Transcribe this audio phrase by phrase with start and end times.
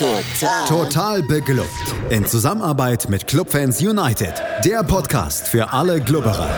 [0.00, 0.64] Total.
[0.66, 1.68] Total beglückt.
[2.08, 4.32] In Zusammenarbeit mit Clubfans United.
[4.64, 6.48] Der Podcast für alle Glubberer.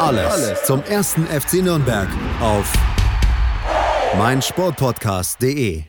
[0.00, 2.08] Alles, Alles zum ersten FC Nürnberg
[2.40, 2.72] auf
[4.18, 5.84] meinsportpodcast.de.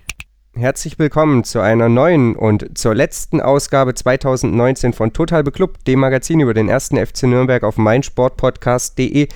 [0.53, 6.39] Herzlich willkommen zu einer neuen und zur letzten Ausgabe 2019 von Total Beklubbt, dem Magazin
[6.39, 9.27] über den ersten FC Nürnberg auf meinsportpodcast.de.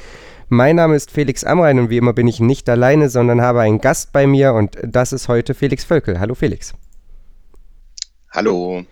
[0.50, 3.82] Mein Name ist Felix Amrein und wie immer bin ich nicht alleine, sondern habe einen
[3.82, 6.20] Gast bei mir und das ist heute Felix Völkel.
[6.20, 6.76] Hallo Felix.
[8.32, 8.86] Hallo.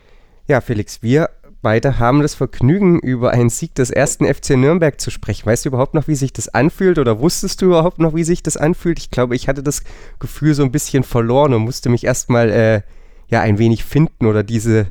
[0.48, 1.30] Ja, Felix, wir
[1.62, 5.46] beide haben das Vergnügen, über einen Sieg des ersten FC Nürnberg zu sprechen.
[5.46, 8.44] Weißt du überhaupt noch, wie sich das anfühlt oder wusstest du überhaupt noch, wie sich
[8.44, 9.00] das anfühlt?
[9.00, 9.84] Ich glaube, ich hatte das
[10.20, 12.82] Gefühl so ein bisschen verloren und musste mich erstmal äh,
[13.30, 14.88] ja, ein wenig finden oder diese,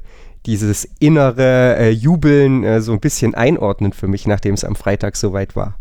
[0.47, 5.17] dieses innere äh, Jubeln äh, so ein bisschen einordnen für mich, nachdem es am Freitag
[5.17, 5.79] soweit war.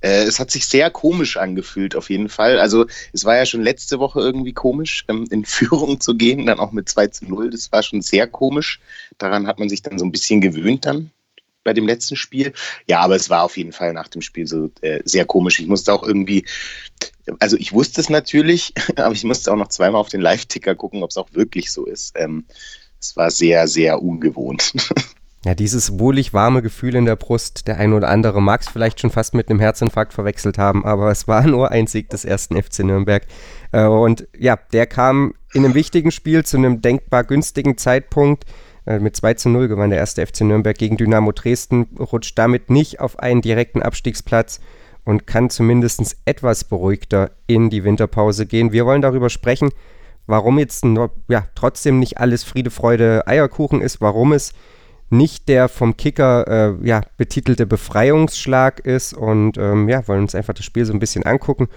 [0.00, 2.58] Äh, es hat sich sehr komisch angefühlt, auf jeden Fall.
[2.58, 6.60] Also, es war ja schon letzte Woche irgendwie komisch, ähm, in Führung zu gehen, dann
[6.60, 7.50] auch mit 2 zu 0.
[7.50, 8.80] Das war schon sehr komisch.
[9.18, 11.10] Daran hat man sich dann so ein bisschen gewöhnt dann
[11.64, 12.52] bei dem letzten Spiel.
[12.88, 15.60] Ja, aber es war auf jeden Fall nach dem Spiel so äh, sehr komisch.
[15.60, 16.44] Ich musste auch irgendwie,
[17.38, 21.02] also ich wusste es natürlich, aber ich musste auch noch zweimal auf den Live-Ticker gucken,
[21.02, 22.14] ob es auch wirklich so ist.
[22.16, 22.44] Ähm,
[23.00, 24.72] es war sehr, sehr ungewohnt.
[25.44, 29.00] Ja, dieses wohlig warme Gefühl in der Brust, der ein oder andere mag es vielleicht
[29.00, 32.60] schon fast mit einem Herzinfarkt verwechselt haben, aber es war nur ein Sieg des ersten
[32.60, 33.26] FC Nürnberg.
[33.72, 38.44] Äh, und ja, der kam in einem wichtigen Spiel zu einem denkbar günstigen Zeitpunkt.
[38.86, 42.70] Äh, mit 2 zu 0 gewann der erste FC Nürnberg gegen Dynamo Dresden, rutscht damit
[42.70, 44.60] nicht auf einen direkten Abstiegsplatz
[45.04, 48.70] und kann zumindest etwas beruhigter in die Winterpause gehen.
[48.70, 49.70] Wir wollen darüber sprechen,
[50.26, 50.84] warum jetzt
[51.28, 54.52] ja, trotzdem nicht alles Friede, Freude, Eierkuchen ist, warum es
[55.12, 60.54] nicht der vom Kicker äh, ja, betitelte Befreiungsschlag ist und ähm, ja, wollen uns einfach
[60.54, 61.68] das Spiel so ein bisschen angucken,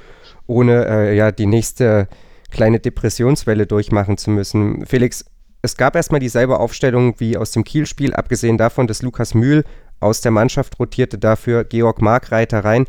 [0.48, 2.08] ohne äh, ja die nächste
[2.52, 4.86] kleine Depressionswelle durchmachen zu müssen.
[4.86, 5.26] Felix,
[5.62, 9.64] es gab erstmal dieselbe Aufstellung wie aus dem Kielspiel, abgesehen davon, dass Lukas Mühl
[10.00, 12.86] aus der Mannschaft rotierte, dafür Georg Markreiter rein.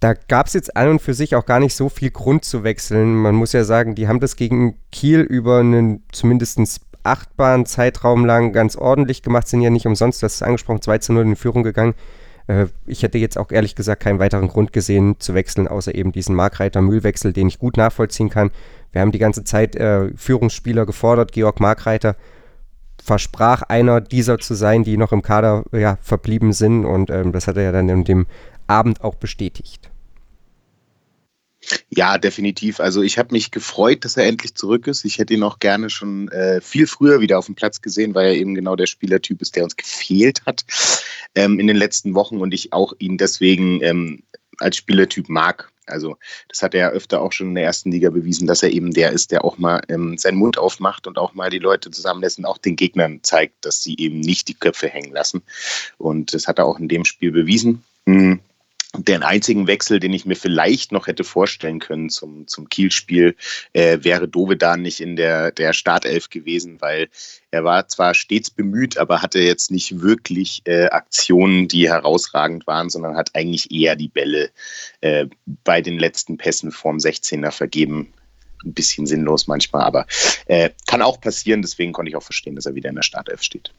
[0.00, 2.64] Da gab es jetzt an und für sich auch gar nicht so viel Grund zu
[2.64, 3.14] wechseln.
[3.14, 8.52] Man muss ja sagen, die haben das gegen Kiel über einen zumindest achtbaren Zeitraum lang
[8.52, 11.62] ganz ordentlich gemacht, sind ja nicht umsonst, das ist angesprochen, 2 zu 0 in Führung
[11.62, 11.94] gegangen.
[12.46, 16.12] Äh, ich hätte jetzt auch ehrlich gesagt keinen weiteren Grund gesehen zu wechseln, außer eben
[16.12, 18.50] diesen Markreiter-Mühlwechsel, den ich gut nachvollziehen kann.
[18.92, 21.32] Wir haben die ganze Zeit äh, Führungsspieler gefordert.
[21.32, 22.16] Georg Markreiter
[23.02, 27.46] versprach einer dieser zu sein, die noch im Kader ja, verblieben sind und ähm, das
[27.46, 28.26] hat er ja dann in dem
[28.66, 29.89] Abend auch bestätigt.
[31.90, 32.80] Ja, definitiv.
[32.80, 35.04] Also ich habe mich gefreut, dass er endlich zurück ist.
[35.04, 38.28] Ich hätte ihn auch gerne schon äh, viel früher wieder auf dem Platz gesehen, weil
[38.28, 40.64] er eben genau der Spielertyp ist, der uns gefehlt hat
[41.34, 44.22] ähm, in den letzten Wochen und ich auch ihn deswegen ähm,
[44.58, 45.70] als Spielertyp mag.
[45.86, 46.16] Also
[46.48, 48.92] das hat er ja öfter auch schon in der ersten Liga bewiesen, dass er eben
[48.92, 52.38] der ist, der auch mal ähm, seinen Mund aufmacht und auch mal die Leute zusammenlässt
[52.38, 55.42] und auch den Gegnern zeigt, dass sie eben nicht die Köpfe hängen lassen.
[55.98, 57.84] Und das hat er auch in dem Spiel bewiesen.
[58.06, 58.40] Mhm.
[58.96, 63.36] Den einzigen Wechsel, den ich mir vielleicht noch hätte vorstellen können zum, zum Kiel-Spiel,
[63.72, 67.08] äh, wäre Dovedan nicht in der, der Startelf gewesen, weil
[67.52, 72.90] er war zwar stets bemüht, aber hatte jetzt nicht wirklich äh, Aktionen, die herausragend waren,
[72.90, 74.50] sondern hat eigentlich eher die Bälle
[75.02, 75.26] äh,
[75.64, 78.12] bei den letzten Pässen vorm 16er vergeben.
[78.64, 80.06] Ein bisschen sinnlos manchmal, aber
[80.46, 81.62] äh, kann auch passieren.
[81.62, 83.72] Deswegen konnte ich auch verstehen, dass er wieder in der Startelf steht.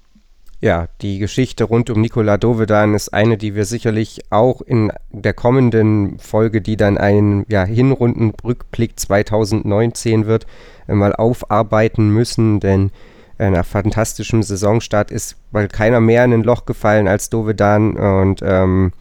[0.64, 5.34] Ja, die Geschichte rund um Nikola Dovedan ist eine, die wir sicherlich auch in der
[5.34, 10.46] kommenden Folge, die dann einen ja, Hinrundenrückblick 2019 wird,
[10.88, 12.92] äh, mal aufarbeiten müssen, denn
[13.40, 17.98] einer fantastischen Saisonstart ist, weil keiner mehr in ein Loch gefallen als Dovedan.
[17.98, 18.92] Und ähm,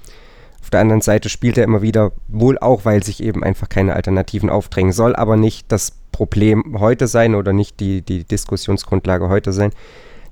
[0.62, 3.94] auf der anderen Seite spielt er immer wieder, wohl auch, weil sich eben einfach keine
[3.94, 4.92] Alternativen aufdrängen.
[4.92, 9.72] Soll, aber nicht das Problem heute sein oder nicht die, die Diskussionsgrundlage heute sein.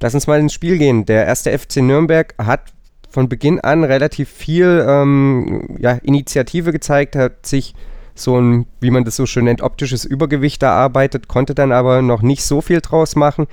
[0.00, 1.04] Lass uns mal ins Spiel gehen.
[1.06, 2.72] Der erste FC Nürnberg hat
[3.10, 7.74] von Beginn an relativ viel ähm, ja, Initiative gezeigt, hat sich
[8.14, 12.22] so ein, wie man das so schön nennt, optisches Übergewicht erarbeitet, konnte dann aber noch
[12.22, 13.46] nicht so viel draus machen.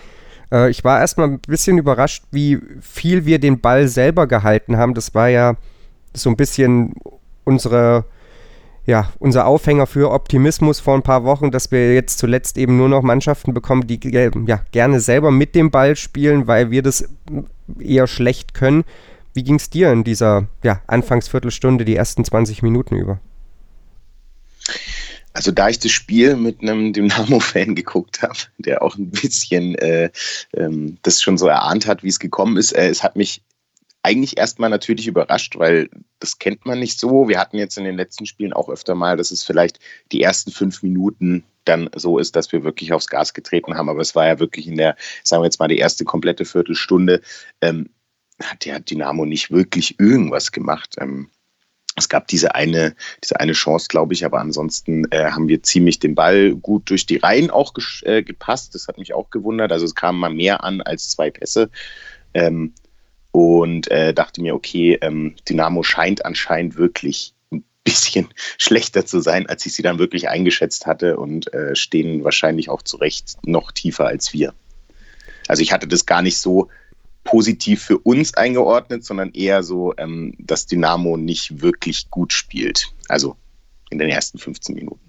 [0.51, 4.93] Äh, ich war erstmal ein bisschen überrascht, wie viel wir den Ball selber gehalten haben.
[4.93, 5.55] Das war ja
[6.13, 6.93] so ein bisschen
[7.43, 8.05] unsere
[8.85, 12.89] ja, unser Aufhänger für Optimismus vor ein paar Wochen, dass wir jetzt zuletzt eben nur
[12.89, 17.09] noch Mannschaften bekommen, die ja, gerne selber mit dem Ball spielen, weil wir das
[17.79, 18.83] eher schlecht können.
[19.33, 23.19] Wie ging es dir in dieser ja, Anfangsviertelstunde, die ersten 20 Minuten über?
[25.33, 30.09] Also da ich das Spiel mit einem Dynamo-Fan geguckt habe, der auch ein bisschen äh,
[30.53, 33.41] ähm, das schon so erahnt hat, wie es gekommen ist, äh, es hat mich
[34.05, 37.27] eigentlich erstmal natürlich überrascht, weil das kennt man nicht so.
[37.27, 39.79] Wir hatten jetzt in den letzten Spielen auch öfter mal, dass es vielleicht
[40.11, 43.89] die ersten fünf Minuten dann so ist, dass wir wirklich aufs Gas getreten haben.
[43.89, 47.21] Aber es war ja wirklich in der, sagen wir jetzt mal, die erste komplette Viertelstunde,
[47.61, 47.89] ähm,
[48.43, 50.95] hat ja Dynamo nicht wirklich irgendwas gemacht.
[50.99, 51.31] Ähm,
[51.95, 55.97] es gab diese eine, diese eine Chance, glaube ich, aber ansonsten äh, haben wir ziemlich
[55.97, 57.73] den Ball gut durch die Reihen auch
[58.03, 58.75] äh, gepasst.
[58.75, 59.71] Das hat mich auch gewundert.
[59.71, 61.71] Also es kam mal mehr an als zwei Pässe.
[62.33, 62.73] Ähm,
[63.35, 69.45] und äh, dachte mir, okay, ähm, Dynamo scheint anscheinend wirklich ein bisschen schlechter zu sein,
[69.47, 73.73] als ich sie dann wirklich eingeschätzt hatte und äh, stehen wahrscheinlich auch zu Recht noch
[73.73, 74.53] tiefer als wir.
[75.49, 76.69] Also ich hatte das gar nicht so
[77.25, 82.93] positiv für uns eingeordnet, sondern eher so, ähm, dass Dynamo nicht wirklich gut spielt.
[83.09, 83.35] Also
[83.89, 85.04] in den ersten 15 Minuten.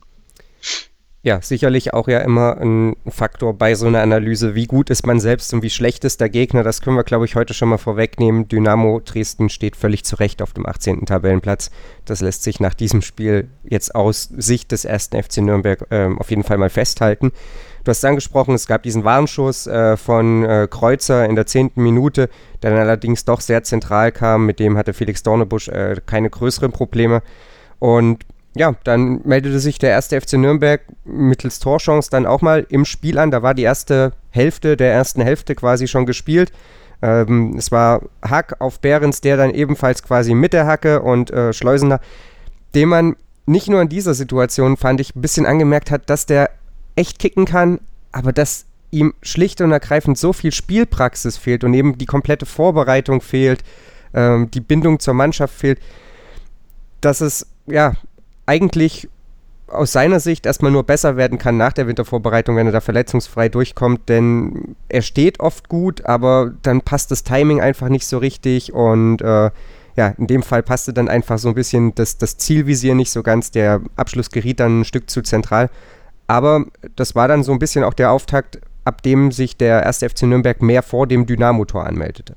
[1.26, 5.19] Ja, sicherlich auch ja immer ein Faktor bei so einer Analyse, wie gut ist man
[5.19, 6.62] selbst und wie schlecht ist der Gegner.
[6.62, 8.46] Das können wir, glaube ich, heute schon mal vorwegnehmen.
[8.46, 11.05] Dynamo Dresden steht völlig zu Recht auf dem 18.
[11.05, 11.73] Tabellenplatz.
[12.05, 16.31] Das lässt sich nach diesem Spiel jetzt aus Sicht des ersten FC Nürnberg äh, auf
[16.31, 17.32] jeden Fall mal festhalten.
[17.82, 22.31] Du hast angesprochen, es gab diesen Warnschuss äh, von äh, Kreuzer in der zehnten Minute,
[22.62, 24.46] der dann allerdings doch sehr zentral kam.
[24.46, 27.20] Mit dem hatte Felix Dornebusch äh, keine größeren Probleme.
[27.81, 28.25] Und
[28.56, 33.19] ja, dann meldete sich der erste FC Nürnberg mittels Torchance dann auch mal im Spiel
[33.19, 33.31] an.
[33.31, 36.53] Da war die erste Hälfte der ersten Hälfte quasi schon gespielt.
[37.03, 41.53] Ähm, es war Hack auf Behrens, der dann ebenfalls quasi mit der Hacke und äh,
[41.53, 42.00] Schleusener,
[42.75, 46.50] dem man nicht nur in dieser Situation, fand ich, ein bisschen angemerkt hat, dass der
[46.97, 47.81] echt kicken kann,
[48.11, 53.20] aber dass ihm schlicht und ergreifend so viel Spielpraxis fehlt und eben die komplette Vorbereitung
[53.20, 53.62] fehlt,
[54.14, 55.79] ähm, die Bindung zur Mannschaft fehlt,
[57.02, 57.93] dass es ja
[58.47, 59.09] eigentlich
[59.69, 63.49] aus seiner Sicht erstmal nur besser werden kann nach der Wintervorbereitung, wenn er da verletzungsfrei
[63.49, 68.73] durchkommt, denn er steht oft gut, aber dann passt das Timing einfach nicht so richtig
[68.73, 69.51] und äh,
[69.97, 73.23] ja, in dem Fall passte dann einfach so ein bisschen das, das Zielvisier nicht so
[73.23, 75.71] ganz, der Abschluss geriet dann ein Stück zu zentral.
[76.27, 76.67] Aber
[76.97, 80.25] das war dann so ein bisschen auch der Auftakt, ab dem sich der erste FC
[80.25, 82.37] Nürnberg mehr vor dem Dynamo-Tor anmeldete.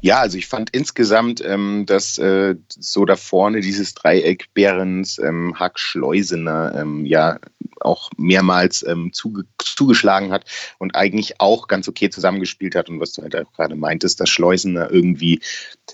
[0.00, 5.58] Ja, also ich fand insgesamt, ähm, dass äh, so da vorne dieses Dreieck Behrens, ähm,
[5.58, 7.38] Hack, Schleusener, ähm, ja
[7.82, 10.44] auch mehrmals ähm, zuge zugeschlagen hat
[10.78, 12.88] und eigentlich auch ganz okay zusammengespielt hat.
[12.88, 15.40] Und was du halt auch gerade meintest, dass Schleusener irgendwie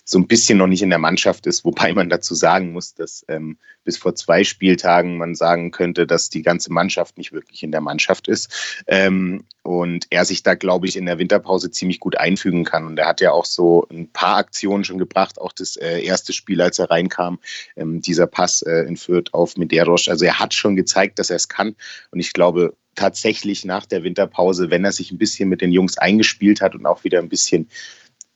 [0.04, 3.24] so ein bisschen noch nicht in der Mannschaft ist, wobei man dazu sagen muss, dass
[3.28, 7.72] ähm, bis vor zwei Spieltagen man sagen könnte, dass die ganze Mannschaft nicht wirklich in
[7.72, 8.82] der Mannschaft ist.
[8.86, 12.86] Ähm, und er sich da, glaube ich, in der Winterpause ziemlich gut einfügen kann.
[12.86, 16.34] Und er hat ja auch so ein paar Aktionen schon gebracht, auch das äh, erste
[16.34, 17.38] Spiel, als er reinkam,
[17.74, 20.08] ähm, dieser Pass äh, in Fürth auf Medeiros.
[20.08, 21.73] Also er hat schon gezeigt, dass er es kann.
[22.10, 25.98] Und ich glaube, tatsächlich nach der Winterpause, wenn er sich ein bisschen mit den Jungs
[25.98, 27.68] eingespielt hat und auch wieder ein bisschen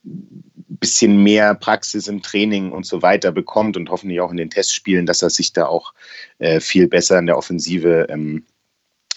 [0.03, 5.05] bisschen mehr Praxis im Training und so weiter bekommt und hoffentlich auch in den Testspielen,
[5.05, 5.93] dass er sich da auch
[6.37, 8.45] äh, viel besser in der Offensive ähm,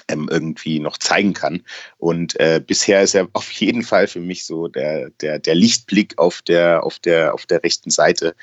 [0.09, 1.63] ähm, irgendwie noch zeigen kann.
[1.99, 6.19] Und äh, bisher ist er auf jeden Fall für mich so der, der, der Lichtblick
[6.19, 8.35] auf der, auf, der, auf der rechten Seite,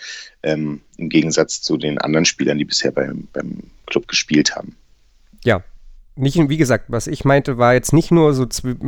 [0.43, 4.75] ähm, im Gegensatz zu den anderen Spielern, die bisher beim, beim Club gespielt haben.
[5.43, 5.63] Ja,
[6.19, 8.45] nicht, wie gesagt, was ich meinte, war jetzt nicht nur so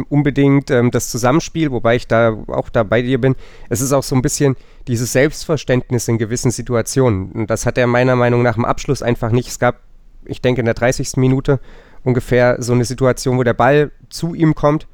[0.10, 3.36] unbedingt ähm, das Zusammenspiel, wobei ich da auch da bei dir bin.
[3.70, 4.56] Es ist auch so ein bisschen
[4.88, 7.32] dieses Selbstverständnis in gewissen Situationen.
[7.32, 9.48] Und das hat er meiner Meinung nach im Abschluss einfach nicht.
[9.48, 9.80] Es gab,
[10.26, 11.18] ich denke, in der 30.
[11.18, 11.60] Minute
[12.04, 14.88] ungefähr so eine Situation, wo der Ball zu ihm kommt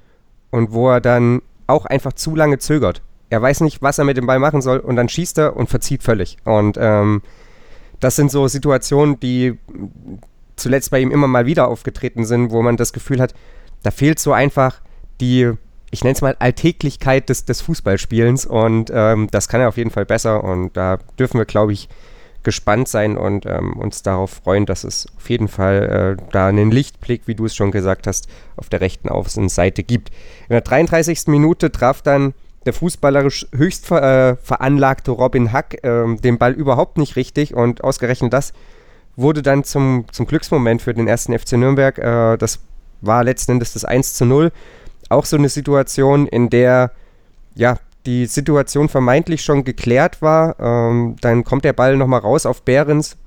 [0.51, 3.01] und wo er dann auch einfach zu lange zögert.
[3.29, 5.70] Er weiß nicht, was er mit dem Ball machen soll und dann schießt er und
[5.70, 6.38] verzieht völlig.
[6.46, 7.22] Und ähm,
[8.00, 9.58] das sind so Situationen, die
[10.58, 13.34] zuletzt bei ihm immer mal wieder aufgetreten sind, wo man das Gefühl hat,
[13.84, 14.82] da fehlt so einfach
[15.22, 15.52] die,
[15.92, 19.92] ich nenne es mal Alltäglichkeit des, des Fußballspielens und ähm, das kann er auf jeden
[19.92, 21.88] Fall besser und da dürfen wir, glaube ich,
[22.44, 26.72] gespannt sein und ähm, uns darauf freuen, dass es auf jeden Fall äh, da einen
[26.72, 30.12] Lichtblick, wie du es schon gesagt hast, auf der rechten Außenseite gibt.
[30.48, 31.28] In der 33.
[31.28, 32.34] Minute traf dann
[32.66, 37.84] der fußballerisch höchst ver, äh, veranlagte Robin Hack äh, den Ball überhaupt nicht richtig und
[37.84, 38.54] ausgerechnet das
[39.17, 41.97] wurde dann zum, zum Glücksmoment für den ersten FC Nürnberg.
[41.97, 42.59] Äh, das
[43.01, 44.51] war letzten Endes das 1 zu 0.
[45.09, 46.91] Auch so eine Situation, in der
[47.55, 50.59] ja, die Situation vermeintlich schon geklärt war.
[50.59, 53.17] Ähm, dann kommt der Ball nochmal raus auf Behrens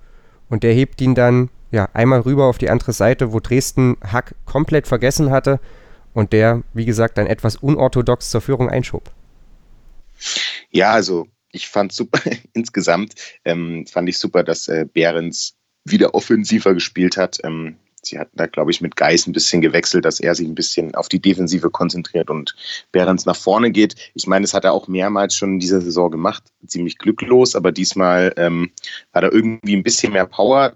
[0.48, 4.34] und der hebt ihn dann ja, einmal rüber auf die andere Seite, wo Dresden Hack
[4.46, 5.60] komplett vergessen hatte
[6.14, 9.10] und der, wie gesagt, dann etwas unorthodox zur Führung einschob.
[10.70, 12.20] Ja, also ich fand super,
[12.52, 15.54] insgesamt ähm, fand ich super, dass äh, Behrens
[15.84, 17.38] wieder offensiver gespielt hat.
[17.44, 20.54] Ähm, sie hatten da, glaube ich, mit Geis ein bisschen gewechselt, dass er sich ein
[20.54, 22.54] bisschen auf die Defensive konzentriert und
[22.92, 23.96] Behrens nach vorne geht.
[24.14, 27.72] Ich meine, das hat er auch mehrmals schon in dieser Saison gemacht, ziemlich glücklos, aber
[27.72, 28.70] diesmal ähm,
[29.12, 30.72] war da irgendwie ein bisschen mehr Power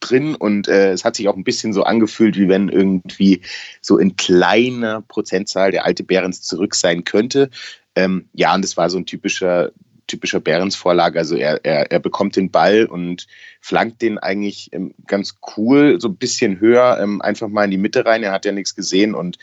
[0.00, 3.42] drin und äh, es hat sich auch ein bisschen so angefühlt, wie wenn irgendwie
[3.80, 7.50] so in kleiner Prozentzahl der alte Behrens zurück sein könnte.
[7.94, 9.72] Ähm, ja, und das war so ein typischer
[10.06, 11.18] typischer Behrens-Vorlage.
[11.18, 13.26] Also er, er, er bekommt den Ball und
[13.60, 17.78] flankt den eigentlich ähm, ganz cool, so ein bisschen höher, ähm, einfach mal in die
[17.78, 18.22] Mitte rein.
[18.22, 19.38] Er hat ja nichts gesehen und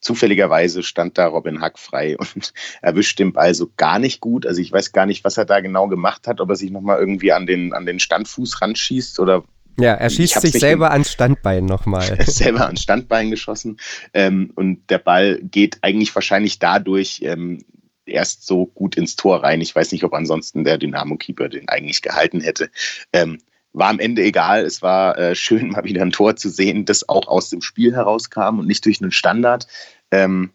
[0.00, 2.52] zufälligerweise stand da Robin Hack frei und
[2.82, 4.46] erwischt den Ball so gar nicht gut.
[4.46, 6.98] Also ich weiß gar nicht, was er da genau gemacht hat, ob er sich nochmal
[6.98, 9.44] irgendwie an den, an den Standfuß ranschießt oder
[9.78, 12.18] ja, er schießt sich selber ans Standbein nochmal.
[12.26, 13.78] selber ans Standbein geschossen.
[14.12, 17.64] Ähm, und der Ball geht eigentlich wahrscheinlich dadurch ähm,
[18.10, 19.60] erst so gut ins Tor rein.
[19.60, 22.70] Ich weiß nicht, ob ansonsten der Dynamo-Keeper den eigentlich gehalten hätte.
[23.12, 23.38] Ähm,
[23.72, 24.64] war am Ende egal.
[24.64, 27.94] Es war äh, schön, mal wieder ein Tor zu sehen, das auch aus dem Spiel
[27.94, 29.66] herauskam und nicht durch einen Standard.
[30.10, 30.50] Ähm,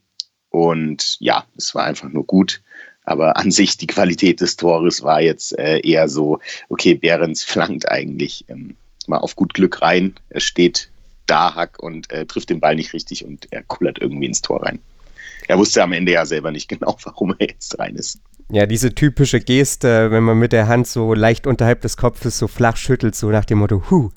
[0.50, 2.62] und ja, es war einfach nur gut.
[3.04, 7.90] Aber an sich die Qualität des Tores war jetzt äh, eher so, okay, Behrens flankt
[7.90, 10.16] eigentlich ähm, mal auf gut Glück rein.
[10.30, 10.90] Er steht
[11.28, 14.64] da, Hack, und äh, trifft den Ball nicht richtig und er kullert irgendwie ins Tor
[14.64, 14.80] rein.
[15.48, 18.20] Er wusste am Ende ja selber nicht genau, warum er jetzt rein ist.
[18.50, 22.48] Ja, diese typische Geste, wenn man mit der Hand so leicht unterhalb des Kopfes so
[22.48, 24.12] flach schüttelt, so nach dem Motto, hu,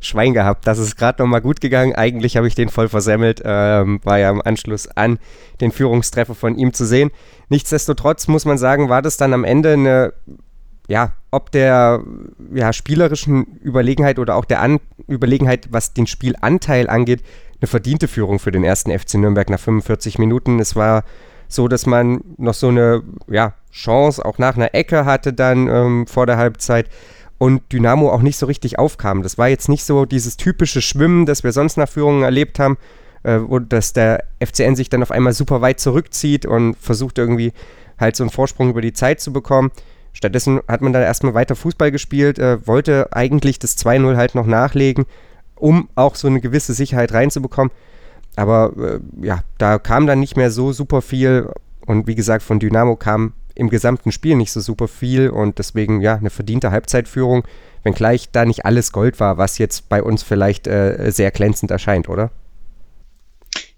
[0.00, 0.66] Schwein gehabt.
[0.66, 1.94] Das ist gerade nochmal gut gegangen.
[1.94, 3.42] Eigentlich habe ich den voll versemmelt.
[3.44, 5.18] Ähm, war ja im Anschluss an
[5.60, 7.10] den Führungstreffer von ihm zu sehen.
[7.48, 10.12] Nichtsdestotrotz muss man sagen, war das dann am Ende eine,
[10.88, 12.02] ja, ob der
[12.54, 17.22] ja, spielerischen Überlegenheit oder auch der An Überlegenheit, was den Spielanteil angeht,
[17.60, 20.60] eine verdiente Führung für den ersten FC Nürnberg nach 45 Minuten.
[20.60, 21.04] Es war
[21.48, 26.06] so, dass man noch so eine ja, Chance auch nach einer Ecke hatte dann ähm,
[26.06, 26.88] vor der Halbzeit
[27.38, 29.22] und Dynamo auch nicht so richtig aufkam.
[29.22, 32.76] Das war jetzt nicht so dieses typische Schwimmen, das wir sonst nach Führungen erlebt haben,
[33.22, 37.52] äh, wo dass der FCN sich dann auf einmal super weit zurückzieht und versucht irgendwie
[37.98, 39.70] halt so einen Vorsprung über die Zeit zu bekommen.
[40.12, 44.46] Stattdessen hat man dann erstmal weiter Fußball gespielt, äh, wollte eigentlich das 2-0 halt noch
[44.46, 45.06] nachlegen,
[45.58, 47.72] um auch so eine gewisse Sicherheit reinzubekommen.
[48.36, 51.50] Aber äh, ja, da kam dann nicht mehr so super viel.
[51.86, 56.00] Und wie gesagt, von Dynamo kam im gesamten Spiel nicht so super viel und deswegen
[56.00, 57.42] ja eine verdiente Halbzeitführung,
[57.82, 62.08] wenngleich da nicht alles Gold war, was jetzt bei uns vielleicht äh, sehr glänzend erscheint,
[62.08, 62.30] oder?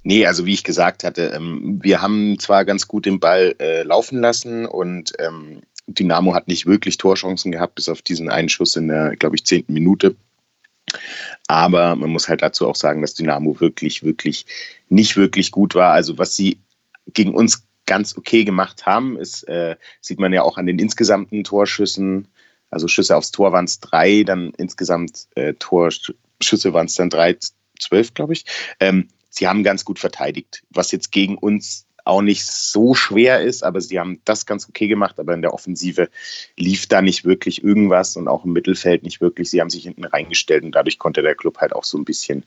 [0.02, 3.82] Nee, also wie ich gesagt hatte, ähm, wir haben zwar ganz gut den Ball äh,
[3.82, 8.76] laufen lassen und ähm, Dynamo hat nicht wirklich Torchancen gehabt, bis auf diesen einen Schuss
[8.76, 10.14] in der, glaube ich, zehnten Minute.
[11.50, 14.46] Aber man muss halt dazu auch sagen, dass Dynamo wirklich, wirklich
[14.88, 15.92] nicht wirklich gut war.
[15.92, 16.60] Also was sie
[17.12, 21.42] gegen uns ganz okay gemacht haben, ist, äh, sieht man ja auch an den insgesamten
[21.42, 22.28] Torschüssen.
[22.70, 27.36] Also Schüsse aufs Tor waren es drei, dann insgesamt äh, Torschüsse waren es dann drei,
[27.80, 28.44] zwölf, glaube ich.
[28.78, 33.62] Ähm, sie haben ganz gut verteidigt, was jetzt gegen uns auch nicht so schwer ist,
[33.62, 36.10] aber sie haben das ganz okay gemacht, aber in der Offensive
[36.56, 39.48] lief da nicht wirklich irgendwas und auch im Mittelfeld nicht wirklich.
[39.48, 42.44] Sie haben sich hinten reingestellt und dadurch konnte der Club halt auch so ein bisschen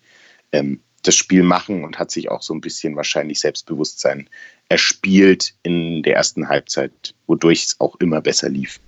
[0.52, 4.30] ähm, das Spiel machen und hat sich auch so ein bisschen wahrscheinlich Selbstbewusstsein
[4.68, 8.80] erspielt in der ersten Halbzeit, wodurch es auch immer besser lief.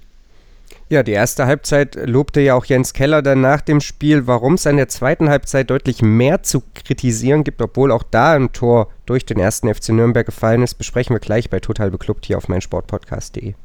[0.88, 4.68] Ja, die erste Halbzeit lobte ja auch Jens Keller dann nach dem Spiel, warum es
[4.68, 9.26] in der zweiten Halbzeit deutlich mehr zu kritisieren gibt, obwohl auch da ein Tor durch
[9.26, 13.56] den ersten FC Nürnberg gefallen ist, besprechen wir gleich bei Total Beklubbt hier auf meinsportpodcast.de.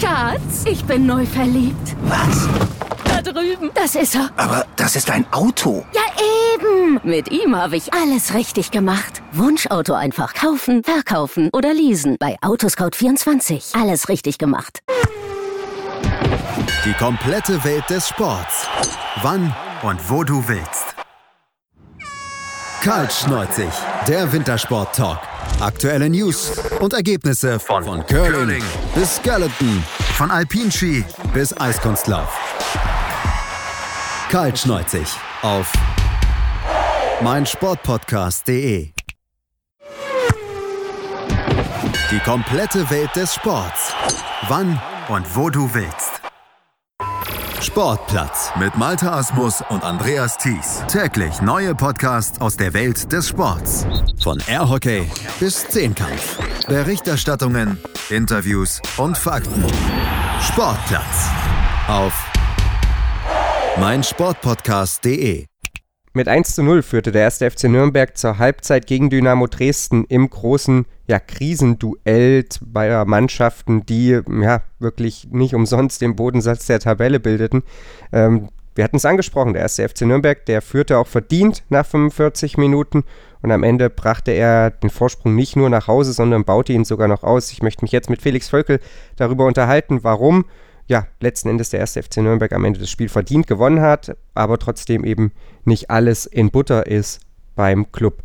[0.00, 1.96] Schatz, ich bin neu verliebt.
[2.04, 2.48] Was?
[3.04, 3.70] Da drüben.
[3.74, 4.30] Das ist er.
[4.36, 5.84] Aber das ist ein Auto.
[5.92, 6.00] Ja,
[6.54, 6.98] eben.
[7.04, 9.22] Mit ihm habe ich alles richtig gemacht.
[9.32, 12.16] Wunschauto einfach kaufen, verkaufen oder leasen.
[12.18, 13.78] Bei Autoscout24.
[13.80, 14.80] Alles richtig gemacht.
[16.84, 18.66] Die komplette Welt des Sports.
[19.22, 20.94] Wann und wo du willst.
[22.82, 23.72] Kaltschneuzig,
[24.06, 25.18] der Wintersport-Talk.
[25.60, 28.62] Aktuelle News und Ergebnisse von, von Curling
[28.94, 29.82] bis Skeleton,
[30.14, 32.28] von Alpinski bis Eiskunstlauf.
[34.30, 35.06] Kaltschneuzig
[35.40, 35.72] auf
[37.22, 38.90] meinsportpodcast.de.
[42.10, 43.94] Die komplette Welt des Sports.
[44.48, 46.03] Wann und wo du willst.
[47.64, 50.82] Sportplatz mit Malta Asmus und Andreas Thies.
[50.86, 53.86] Täglich neue Podcasts aus der Welt des Sports.
[54.22, 56.38] Von Airhockey bis Zehnkampf.
[56.68, 57.78] Berichterstattungen,
[58.10, 59.64] Interviews und Fakten.
[60.42, 61.30] Sportplatz
[61.88, 62.12] auf
[63.80, 65.46] meinsportpodcast.de.
[66.12, 70.28] Mit 1 zu 0 führte der erste FC Nürnberg zur Halbzeit gegen Dynamo Dresden im
[70.28, 77.62] großen ja, Krisenduell zweier Mannschaften, die ja wirklich nicht umsonst den Bodensatz der Tabelle bildeten.
[78.12, 82.56] Ähm, wir hatten es angesprochen, der erste FC Nürnberg, der führte auch verdient nach 45
[82.56, 83.04] Minuten
[83.40, 87.06] und am Ende brachte er den Vorsprung nicht nur nach Hause, sondern baute ihn sogar
[87.06, 87.52] noch aus.
[87.52, 88.80] Ich möchte mich jetzt mit Felix Völkel
[89.16, 90.46] darüber unterhalten, warum
[90.86, 94.58] ja, letzten Endes der erste FC Nürnberg am Ende das Spiel verdient gewonnen hat, aber
[94.58, 95.32] trotzdem eben
[95.64, 97.20] nicht alles in Butter ist
[97.54, 98.22] beim Club.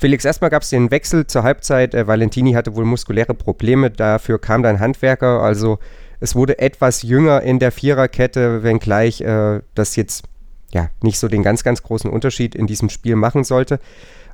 [0.00, 1.94] Felix, erstmal gab es den Wechsel zur Halbzeit.
[1.94, 5.42] Äh, Valentini hatte wohl muskuläre Probleme, dafür kam dann Handwerker.
[5.42, 5.78] Also
[6.20, 10.24] es wurde etwas jünger in der Viererkette, wenngleich äh, das jetzt
[10.72, 13.78] ja nicht so den ganz, ganz großen Unterschied in diesem Spiel machen sollte.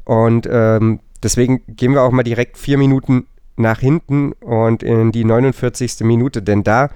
[0.05, 5.25] Und ähm, deswegen gehen wir auch mal direkt vier Minuten nach hinten und in die
[5.25, 6.03] 49.
[6.03, 6.91] Minute, denn da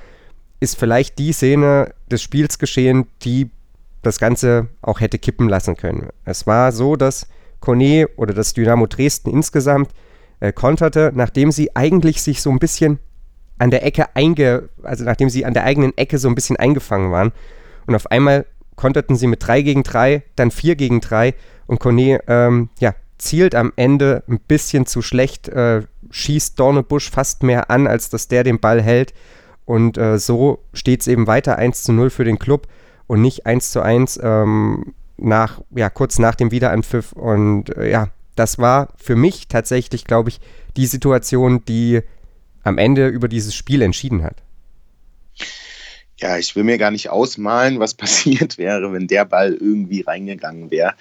[0.60, 3.50] ist vielleicht die Szene des Spiels geschehen, die
[4.02, 6.10] das Ganze auch hätte kippen lassen können.
[6.24, 7.26] Es war so, dass
[7.60, 9.90] Kone oder das Dynamo Dresden insgesamt
[10.40, 12.98] äh, konterte, nachdem sie eigentlich sich so ein bisschen
[13.58, 17.12] an der Ecke einge, also nachdem sie an der eigenen Ecke so ein bisschen eingefangen
[17.12, 17.32] waren.
[17.86, 21.34] Und auf einmal konterten sie mit 3 gegen 3, dann 4 gegen 3
[21.66, 27.42] und Kone ähm, ja, zielt am Ende ein bisschen zu schlecht, äh, schießt Dornebusch fast
[27.42, 29.12] mehr an, als dass der den Ball hält.
[29.66, 32.66] Und äh, so steht es eben weiter 1 zu 0 für den Club
[33.06, 37.12] und nicht 1 zu 1 ähm, nach, ja, kurz nach dem Wiederanpfiff.
[37.12, 40.40] Und äh, ja, das war für mich tatsächlich, glaube ich,
[40.76, 42.00] die Situation, die
[42.62, 44.36] am Ende über dieses Spiel entschieden hat.
[46.18, 50.70] Ja, ich will mir gar nicht ausmalen, was passiert wäre, wenn der Ball irgendwie reingegangen
[50.70, 50.94] wäre,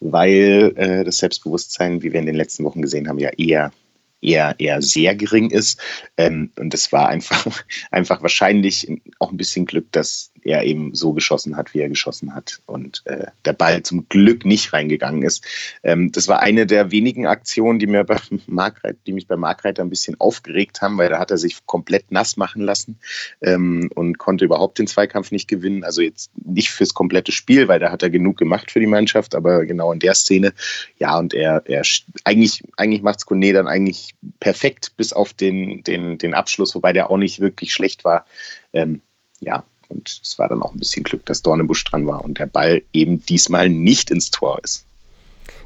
[0.00, 3.72] weil äh, das Selbstbewusstsein, wie wir in den letzten Wochen gesehen haben, ja eher
[4.20, 5.80] eher, eher sehr gering ist.
[6.16, 7.46] Ähm, und es war einfach,
[7.90, 8.88] einfach wahrscheinlich
[9.18, 13.02] auch ein bisschen Glück, dass er eben so geschossen hat, wie er geschossen hat und
[13.06, 15.44] äh, der Ball zum Glück nicht reingegangen ist.
[15.82, 18.16] Ähm, das war eine der wenigen Aktionen, die, mir bei
[18.46, 22.10] Markreit, die mich bei Markreiter ein bisschen aufgeregt haben, weil da hat er sich komplett
[22.10, 22.98] nass machen lassen
[23.40, 25.84] ähm, und konnte überhaupt den Zweikampf nicht gewinnen.
[25.84, 29.34] Also jetzt nicht fürs komplette Spiel, weil da hat er genug gemacht für die Mannschaft,
[29.34, 30.52] aber genau in der Szene,
[30.98, 31.82] ja, und er, er
[32.24, 36.92] eigentlich, eigentlich macht es Kone dann eigentlich perfekt bis auf den, den, den Abschluss, wobei
[36.92, 38.26] der auch nicht wirklich schlecht war.
[38.72, 39.00] Ähm,
[39.40, 42.46] ja, und es war dann auch ein bisschen Glück, dass Dornebusch dran war und der
[42.46, 44.84] Ball eben diesmal nicht ins Tor ist.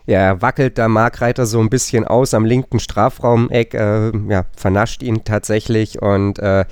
[0.07, 5.03] Ja, er wackelt da Markreiter so ein bisschen aus am linken Strafraumeck, äh, ja, vernascht
[5.03, 6.65] ihn tatsächlich und äh,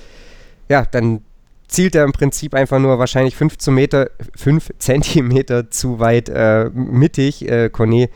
[0.68, 1.22] ja, dann
[1.70, 7.48] zielt er im Prinzip einfach nur wahrscheinlich 15 Meter, 5 Zentimeter zu weit äh, mittig,
[7.48, 8.10] äh, Cornet.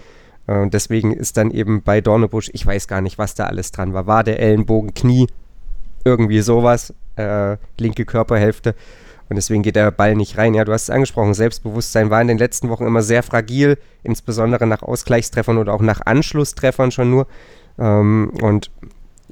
[0.46, 3.94] Und deswegen ist dann eben bei Dornebusch, ich weiß gar nicht, was da alles dran
[3.94, 4.06] war.
[4.06, 5.26] War der Ellenbogen, Knie,
[6.04, 8.74] irgendwie sowas, äh, linke Körperhälfte.
[9.28, 10.54] Und deswegen geht der Ball nicht rein.
[10.54, 14.66] Ja, du hast es angesprochen, Selbstbewusstsein war in den letzten Wochen immer sehr fragil, insbesondere
[14.66, 17.26] nach Ausgleichstreffern oder auch nach Anschlusstreffern schon nur.
[17.78, 18.70] Ähm, und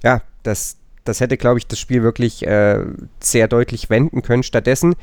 [0.03, 2.81] ja, das, das hätte, glaube ich, das Spiel wirklich äh,
[3.21, 4.43] sehr deutlich wenden können.
[4.43, 4.95] Stattdessen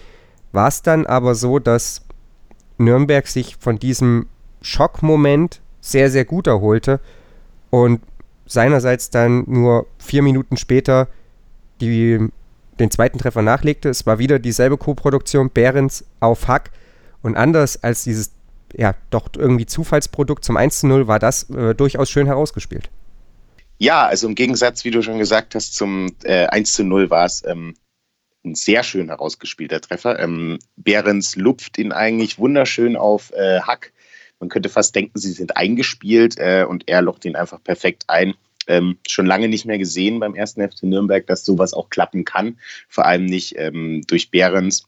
[0.52, 2.04] war es dann aber so, dass
[2.78, 4.28] Nürnberg sich von diesem
[4.62, 7.00] Schockmoment sehr, sehr gut erholte
[7.70, 8.02] und
[8.46, 11.08] seinerseits dann nur vier Minuten später
[11.82, 12.30] die
[12.80, 13.90] den zweiten Treffer nachlegte.
[13.90, 16.72] Es war wieder dieselbe Co-Produktion, Behrens auf Hack.
[17.22, 18.32] Und anders als dieses,
[18.74, 22.90] ja, doch irgendwie Zufallsprodukt zum 1 zu 0 war das äh, durchaus schön herausgespielt.
[23.78, 27.26] Ja, also im Gegensatz, wie du schon gesagt hast, zum äh, 1 zu 0 war
[27.26, 27.76] es ähm,
[28.44, 30.20] ein sehr schön herausgespielter Treffer.
[30.20, 33.94] Ähm, Behrens lupft ihn eigentlich wunderschön auf äh, Hack.
[34.40, 38.34] Man könnte fast denken, sie sind eingespielt äh, und er locht ihn einfach perfekt ein
[38.70, 42.58] ähm, schon lange nicht mehr gesehen beim ersten FC Nürnberg, dass sowas auch klappen kann.
[42.88, 44.86] Vor allem nicht ähm, durch Behrens.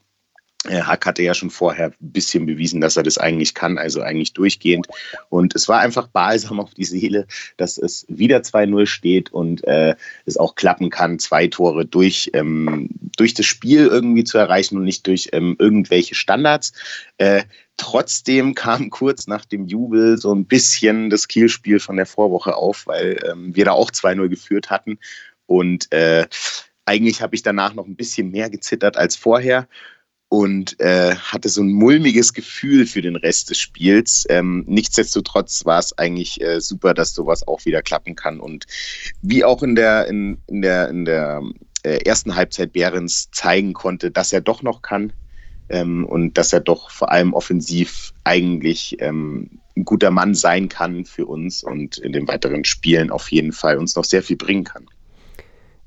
[0.68, 4.02] Äh, Hack hatte ja schon vorher ein bisschen bewiesen, dass er das eigentlich kann, also
[4.02, 4.88] eigentlich durchgehend.
[5.30, 7.26] Und es war einfach balsam auf die Seele,
[7.58, 12.90] dass es wieder 2-0 steht und äh, es auch klappen kann, zwei Tore durch, ähm,
[13.18, 16.74] durch das Spiel irgendwie zu erreichen und nicht durch ähm, irgendwelche Standards.
[17.18, 17.44] Äh,
[17.82, 22.86] Trotzdem kam kurz nach dem Jubel so ein bisschen das Kielspiel von der Vorwoche auf,
[22.86, 25.00] weil ähm, wir da auch 2-0 geführt hatten.
[25.48, 26.28] Und äh,
[26.86, 29.68] eigentlich habe ich danach noch ein bisschen mehr gezittert als vorher
[30.30, 34.28] und äh, hatte so ein mulmiges Gefühl für den Rest des Spiels.
[34.30, 38.40] Ähm, nichtsdestotrotz war es eigentlich äh, super, dass sowas auch wieder klappen kann.
[38.40, 38.68] Und
[39.24, 41.42] wie auch in der, in, in der, in der
[41.82, 45.14] äh, ersten Halbzeit Behrens zeigen konnte, dass er doch noch kann,
[45.72, 51.06] ähm, und dass er doch vor allem offensiv eigentlich ähm, ein guter Mann sein kann
[51.06, 54.66] für uns und in den weiteren Spielen auf jeden Fall uns noch sehr viel bringen
[54.66, 54.86] kann.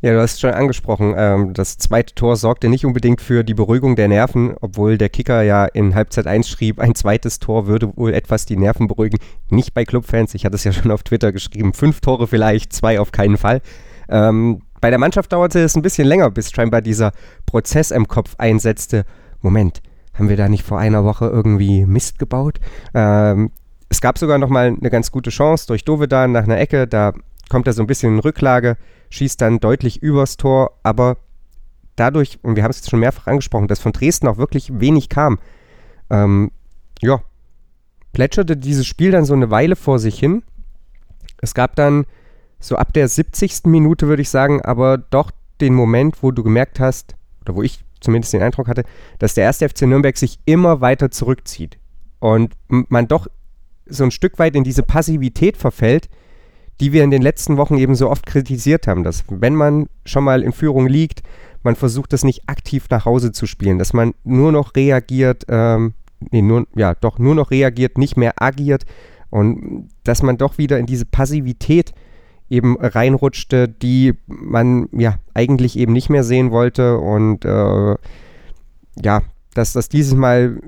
[0.01, 1.14] Ja, du hast es schon angesprochen.
[1.16, 5.42] Ähm, das zweite Tor sorgte nicht unbedingt für die Beruhigung der Nerven, obwohl der Kicker
[5.42, 9.18] ja in Halbzeit 1 schrieb, ein zweites Tor würde wohl etwas die Nerven beruhigen.
[9.49, 11.73] Nicht bei Clubfans, ich hatte es ja schon auf Twitter geschrieben.
[11.73, 13.62] Fünf Tore vielleicht, zwei auf keinen Fall.
[14.11, 17.12] Ähm, bei der Mannschaft dauerte es ein bisschen länger, bis scheinbar dieser
[17.47, 19.07] Prozess im Kopf einsetzte.
[19.45, 19.83] Moment,
[20.15, 22.59] haben wir da nicht vor einer Woche irgendwie Mist gebaut?
[22.95, 23.51] Ähm,
[23.91, 26.89] es gab sogar noch mal eine ganz gute Chance durch Dovedan nach einer Ecke.
[26.89, 27.13] Da
[27.51, 28.79] kommt er so ein bisschen in Rücklage,
[29.11, 31.19] schießt dann deutlich übers Tor, aber
[31.95, 35.11] dadurch, und wir haben es jetzt schon mehrfach angesprochen, dass von Dresden auch wirklich wenig
[35.11, 35.39] kam,
[36.09, 36.51] ähm,
[37.03, 37.21] ja,
[38.15, 40.43] plätscherte dieses Spiel dann so eine Weile vor sich hin.
[41.43, 42.07] Es gab dann
[42.61, 43.67] so ab der 70.
[43.67, 45.31] Minute, würde ich sagen, aber doch
[45.61, 48.85] den Moment, wo du gemerkt hast, oder wo ich zumindest den Eindruck hatte,
[49.19, 51.79] dass der erste FC Nürnberg sich immer weiter zurückzieht
[52.21, 53.27] und man doch
[53.87, 56.09] so ein Stück weit in diese Passivität verfällt,
[56.81, 60.25] die wir in den letzten Wochen eben so oft kritisiert haben, dass wenn man schon
[60.25, 61.23] mal in Führung liegt,
[61.62, 65.95] man versucht das nicht aktiv nach Hause zu spielen, dass man nur noch reagiert, ähm,
[66.31, 68.85] nee, nur, ja, doch nur noch reagiert, nicht mehr agiert
[69.31, 71.93] und dass man doch wieder in diese Passivität
[72.55, 77.97] eben reinrutschte, die man ja eigentlich eben nicht mehr sehen wollte und äh,
[79.03, 79.23] ja,
[79.55, 80.61] dass das dieses Mal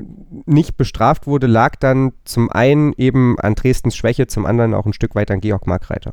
[0.47, 4.93] nicht bestraft wurde, lag dann zum einen eben an Dresdens Schwäche, zum anderen auch ein
[4.93, 6.13] Stück weit an Georg Markreiter.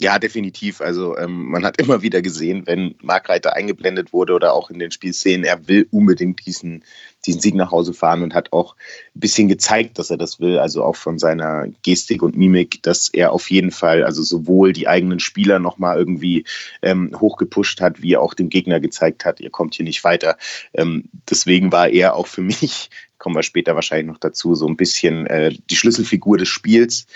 [0.00, 0.80] Ja, definitiv.
[0.80, 4.92] Also ähm, man hat immer wieder gesehen, wenn Markreiter eingeblendet wurde oder auch in den
[4.92, 6.84] Spielszenen, er will unbedingt diesen,
[7.26, 8.76] diesen Sieg nach Hause fahren und hat auch
[9.16, 10.60] ein bisschen gezeigt, dass er das will.
[10.60, 14.86] Also auch von seiner Gestik und Mimik, dass er auf jeden Fall also sowohl die
[14.86, 16.44] eigenen Spieler nochmal irgendwie
[16.80, 20.36] ähm, hochgepusht hat, wie er auch dem Gegner gezeigt hat, ihr kommt hier nicht weiter.
[20.74, 24.76] Ähm, deswegen war er auch für mich, kommen wir später wahrscheinlich noch dazu, so ein
[24.76, 27.06] bisschen äh, die Schlüsselfigur des Spiels.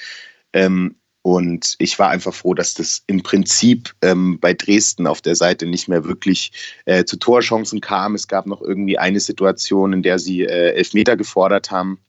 [0.53, 5.37] Ähm, und ich war einfach froh, dass das im Prinzip ähm, bei Dresden auf der
[5.37, 6.53] Seite nicht mehr wirklich
[6.85, 8.17] äh, zu Torchancen kam.
[8.17, 12.01] Es gab noch irgendwie eine Situation, in der sie äh, Elfmeter gefordert haben,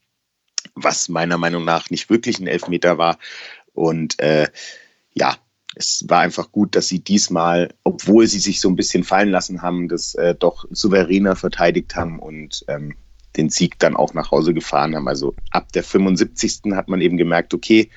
[0.74, 3.20] was meiner Meinung nach nicht wirklich ein Elfmeter war.
[3.74, 4.48] Und äh,
[5.14, 5.38] ja,
[5.76, 9.62] es war einfach gut, dass sie diesmal, obwohl sie sich so ein bisschen fallen lassen
[9.62, 12.96] haben, das äh, doch souveräner verteidigt haben und ähm,
[13.38, 15.08] den Sieg dann auch nach Hause gefahren haben.
[15.08, 16.74] Also ab der 75.
[16.74, 17.90] hat man eben gemerkt, okay,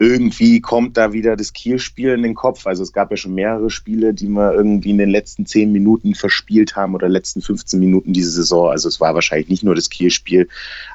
[0.00, 2.66] irgendwie kommt da wieder das Kielspiel in den Kopf.
[2.66, 6.14] Also es gab ja schon mehrere Spiele, die wir irgendwie in den letzten zehn Minuten
[6.14, 8.70] verspielt haben oder letzten 15 Minuten diese Saison.
[8.70, 10.48] Also es war wahrscheinlich nicht nur das Kielspiel,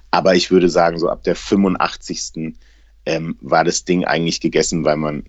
[0.10, 2.56] aber ich würde sagen, so ab der 85.
[3.06, 5.26] Ähm, war das Ding eigentlich gegessen, weil man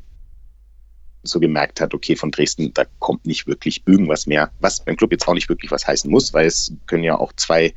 [1.23, 5.13] so gemerkt hat, okay, von Dresden, da kommt nicht wirklich irgendwas mehr, was beim Club
[5.13, 7.75] jetzt auch nicht wirklich was heißen muss, weil es können ja auch zwei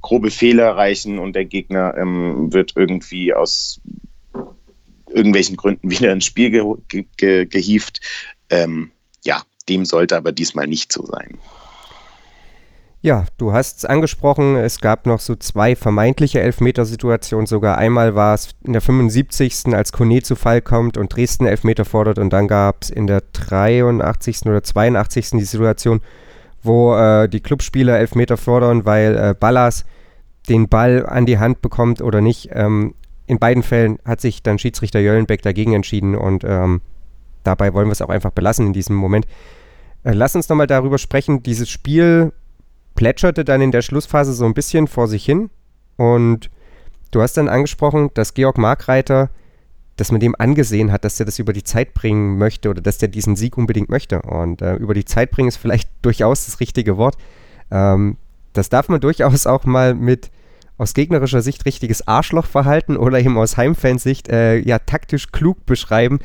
[0.00, 3.80] grobe Fehler reichen und der Gegner ähm, wird irgendwie aus
[5.14, 8.00] irgendwelchen Gründen wieder ins Spiel ge ge gehievt.
[8.50, 8.90] Ähm,
[9.24, 11.38] ja, dem sollte aber diesmal nicht so sein.
[13.04, 17.46] Ja, du hast es angesprochen, es gab noch so zwei vermeintliche Elfmetersituationen.
[17.46, 19.74] Sogar einmal war es in der 75.
[19.74, 23.22] als Kone zu Fall kommt und Dresden Elfmeter fordert und dann gab es in der
[23.32, 24.46] 83.
[24.46, 25.32] oder 82.
[25.32, 26.00] die Situation,
[26.62, 29.84] wo äh, die Clubspieler Elfmeter fordern, weil äh, Ballas
[30.48, 32.52] den Ball an die Hand bekommt oder nicht.
[32.54, 32.94] Ähm,
[33.26, 36.80] in beiden Fällen hat sich dann Schiedsrichter Jöllenbeck dagegen entschieden und ähm,
[37.42, 39.26] dabei wollen wir es auch einfach belassen in diesem Moment.
[40.02, 41.42] Äh, lass uns nochmal darüber sprechen.
[41.42, 42.32] Dieses Spiel
[42.94, 45.50] plätscherte dann in der Schlussphase so ein bisschen vor sich hin
[45.96, 46.50] und
[47.10, 49.30] du hast dann angesprochen, dass Georg Markreiter,
[49.96, 53.00] dass man dem angesehen hat, dass er das über die Zeit bringen möchte oder dass
[53.00, 54.22] er diesen Sieg unbedingt möchte.
[54.22, 57.16] Und äh, über die Zeit bringen ist vielleicht durchaus das richtige Wort.
[57.70, 58.16] Ähm,
[58.52, 60.30] das darf man durchaus auch mal mit
[60.76, 66.18] aus gegnerischer Sicht richtiges Arschlochverhalten oder eben aus Heimfansicht äh, ja taktisch klug beschreiben.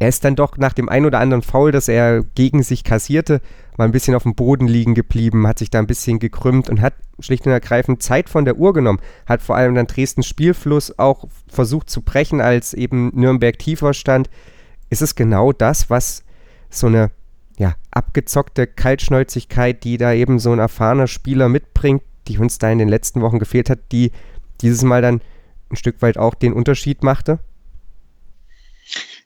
[0.00, 3.40] Er ist dann doch nach dem ein oder anderen Foul, das er gegen sich kassierte,
[3.76, 6.80] mal ein bisschen auf dem Boden liegen geblieben, hat sich da ein bisschen gekrümmt und
[6.80, 10.98] hat schlicht und ergreifend Zeit von der Uhr genommen, hat vor allem dann Dresdens Spielfluss
[10.98, 14.28] auch versucht zu brechen, als eben Nürnberg tiefer stand.
[14.90, 16.24] Ist es genau das, was
[16.70, 17.10] so eine
[17.56, 22.78] ja, abgezockte Kaltschnäuzigkeit, die da eben so ein erfahrener Spieler mitbringt, die uns da in
[22.78, 24.10] den letzten Wochen gefehlt hat, die
[24.60, 25.20] dieses Mal dann
[25.70, 27.40] ein Stück weit auch den Unterschied machte?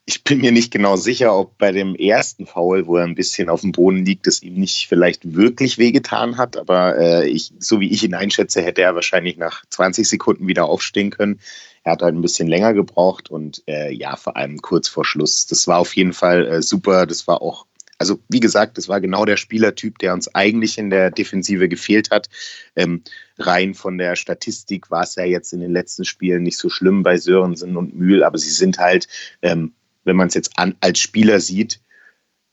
[0.06, 3.50] Ich bin mir nicht genau sicher, ob bei dem ersten Foul, wo er ein bisschen
[3.50, 6.56] auf dem Boden liegt, es ihm nicht vielleicht wirklich wehgetan hat.
[6.56, 10.64] Aber äh, ich, so wie ich ihn einschätze, hätte er wahrscheinlich nach 20 Sekunden wieder
[10.64, 11.40] aufstehen können.
[11.84, 15.46] Er hat halt ein bisschen länger gebraucht und äh, ja, vor allem kurz vor Schluss.
[15.46, 17.04] Das war auf jeden Fall äh, super.
[17.04, 17.66] Das war auch
[17.98, 22.10] also wie gesagt, das war genau der Spielertyp, der uns eigentlich in der Defensive gefehlt
[22.10, 22.28] hat.
[22.76, 23.02] Ähm,
[23.38, 27.02] rein von der Statistik war es ja jetzt in den letzten Spielen nicht so schlimm
[27.02, 29.08] bei Sörensen und Mühl, aber sie sind halt,
[29.42, 29.72] ähm,
[30.04, 31.80] wenn man es jetzt an, als Spieler sieht,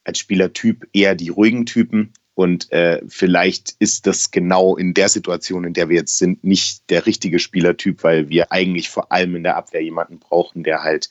[0.03, 5.63] als Spielertyp eher die ruhigen Typen und äh, vielleicht ist das genau in der Situation,
[5.63, 9.43] in der wir jetzt sind, nicht der richtige Spielertyp, weil wir eigentlich vor allem in
[9.43, 11.09] der Abwehr jemanden brauchen, der halt,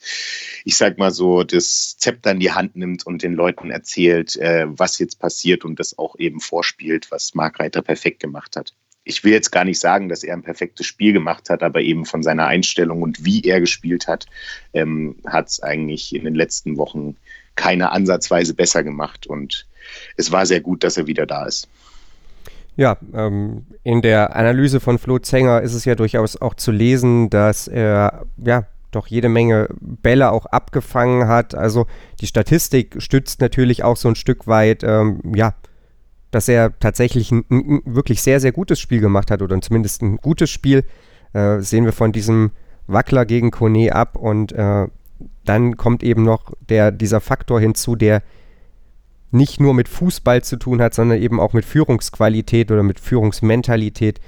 [0.63, 4.65] ich sag mal so, das Zepter in die Hand nimmt und den Leuten erzählt, äh,
[4.67, 8.73] was jetzt passiert und das auch eben vorspielt, was Mark Reiter perfekt gemacht hat.
[9.03, 12.05] ich will jetzt gar nicht sagen, dass er ein perfektes Spiel gemacht hat, aber eben
[12.05, 14.25] von seiner Einstellung und wie er gespielt hat,
[14.73, 17.15] ähm, hat es eigentlich in den letzten Wochen
[17.55, 19.27] keine ansatzweise besser gemacht.
[19.27, 19.65] Und
[20.17, 21.67] es war sehr gut, dass er wieder da ist.
[22.77, 27.29] Ja, ähm, in der Analyse von Flo Zenger ist es ja durchaus auch zu lesen,
[27.29, 31.55] dass er ja doch jede Menge Bälle auch abgefangen hat.
[31.55, 31.85] Also
[32.21, 35.53] die Statistik stützt natürlich auch so ein Stück weit, ähm, ja,
[36.31, 40.17] dass er tatsächlich ein, ein, wirklich sehr, sehr gutes Spiel gemacht hat oder zumindest ein
[40.17, 40.83] gutes Spiel.
[41.33, 42.51] Äh, sehen wir von diesem
[42.87, 44.87] Wackler gegen Kone ab und äh,
[45.43, 48.23] dann kommt eben noch der, dieser Faktor hinzu, der
[49.31, 54.19] nicht nur mit Fußball zu tun hat, sondern eben auch mit Führungsqualität oder mit Führungsmentalität.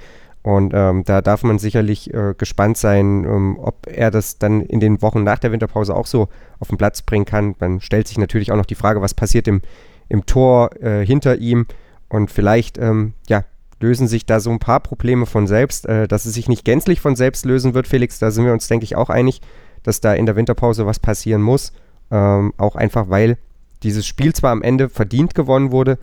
[0.42, 4.80] Und ähm, da darf man sicherlich äh, gespannt sein, ähm, ob er das dann in
[4.80, 6.28] den Wochen nach der Winterpause auch so
[6.60, 7.54] auf den Platz bringen kann.
[7.58, 9.62] Dann stellt sich natürlich auch noch die Frage, was passiert im,
[10.08, 11.66] im Tor äh, hinter ihm.
[12.08, 13.44] Und vielleicht, ähm, ja,
[13.80, 15.86] lösen sich da so ein paar Probleme von selbst.
[15.86, 18.68] Äh, dass es sich nicht gänzlich von selbst lösen wird, Felix, da sind wir uns,
[18.68, 19.40] denke ich, auch einig,
[19.82, 21.72] dass da in der Winterpause was passieren muss.
[22.10, 23.38] Ähm, auch einfach, weil
[23.82, 25.98] dieses Spiel zwar am Ende verdient gewonnen wurde,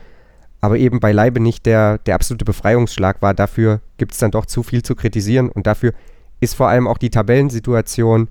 [0.62, 3.34] aber eben beileibe nicht der, der absolute Befreiungsschlag war.
[3.34, 5.94] Dafür gibt es dann doch zu viel zu kritisieren und dafür
[6.40, 8.28] ist vor allem auch die Tabellensituation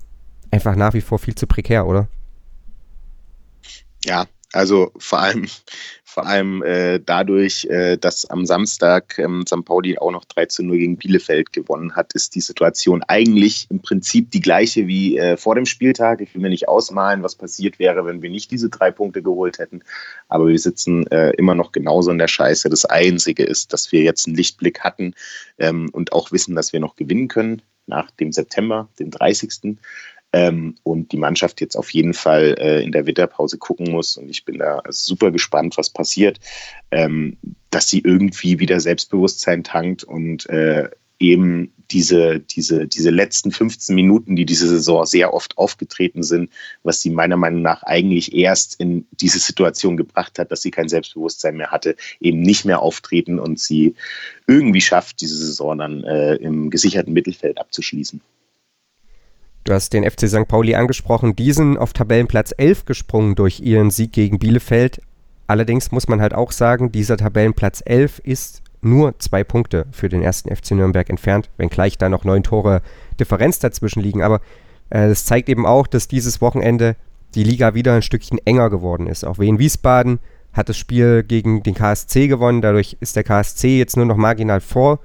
[0.51, 2.07] einfach nach wie vor viel zu prekär, oder?
[4.03, 5.47] Ja, also vor allem,
[6.15, 9.65] vor allem äh, dadurch, äh, dass am Samstag ähm, St.
[9.65, 13.81] Pauli auch noch 3 zu 0 gegen Bielefeld gewonnen hat, ist die Situation eigentlich im
[13.81, 16.21] Prinzip die gleiche wie äh, vor dem Spieltag.
[16.21, 19.59] Ich will mir nicht ausmalen, was passiert wäre, wenn wir nicht diese drei Punkte geholt
[19.59, 19.81] hätten.
[20.29, 22.69] Aber wir sitzen äh, immer noch genauso in der Scheiße.
[22.69, 25.15] Das Einzige ist, dass wir jetzt einen Lichtblick hatten
[25.57, 29.51] ähm, und auch wissen, dass wir noch gewinnen können nach dem September, dem 30
[30.35, 34.17] ähm, und die Mannschaft jetzt auf jeden Fall äh, in der Winterpause gucken muss.
[34.17, 36.41] Und ich bin da super gespannt, was passiert,
[36.91, 37.37] ähm,
[37.69, 44.35] dass sie irgendwie wieder Selbstbewusstsein tankt und äh, eben diese, diese, diese letzten 15 Minuten,
[44.35, 46.49] die diese Saison sehr oft aufgetreten sind,
[46.83, 50.89] was sie meiner Meinung nach eigentlich erst in diese Situation gebracht hat, dass sie kein
[50.89, 53.95] Selbstbewusstsein mehr hatte, eben nicht mehr auftreten und sie
[54.47, 58.19] irgendwie schafft, diese Saison dann äh, im gesicherten Mittelfeld abzuschließen.
[59.65, 60.47] Du hast den FC St.
[60.47, 65.01] Pauli angesprochen, diesen auf Tabellenplatz 11 gesprungen durch ihren Sieg gegen Bielefeld.
[65.47, 70.21] Allerdings muss man halt auch sagen, dieser Tabellenplatz 11 ist nur zwei Punkte für den
[70.21, 72.83] ersten FC Nürnberg entfernt, wenngleich da noch neun Tore
[73.19, 74.21] Differenz dazwischen liegen.
[74.21, 74.39] Aber
[74.91, 76.95] äh, es zeigt eben auch, dass dieses Wochenende
[77.33, 79.25] die Liga wieder ein Stückchen enger geworden ist.
[79.25, 80.19] Auch Wien Wiesbaden
[80.53, 84.61] hat das Spiel gegen den KSC gewonnen, dadurch ist der KSC jetzt nur noch marginal
[84.61, 84.99] vor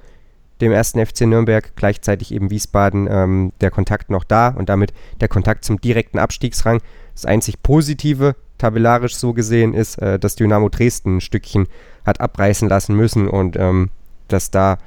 [0.61, 5.27] dem ersten FC Nürnberg, gleichzeitig eben Wiesbaden ähm, der Kontakt noch da und damit der
[5.27, 6.81] Kontakt zum direkten Abstiegsrang.
[7.13, 11.67] Das einzig Positive, tabellarisch so gesehen, ist, äh, dass Dynamo Dresden ein Stückchen
[12.05, 13.89] hat abreißen lassen müssen und ähm,
[14.27, 14.77] dass da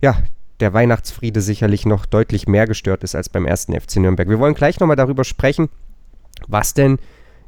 [0.00, 0.16] ja
[0.60, 4.28] der Weihnachtsfriede sicherlich noch deutlich mehr gestört ist als beim ersten FC Nürnberg.
[4.28, 5.68] Wir wollen gleich nochmal darüber sprechen,
[6.48, 6.98] was denn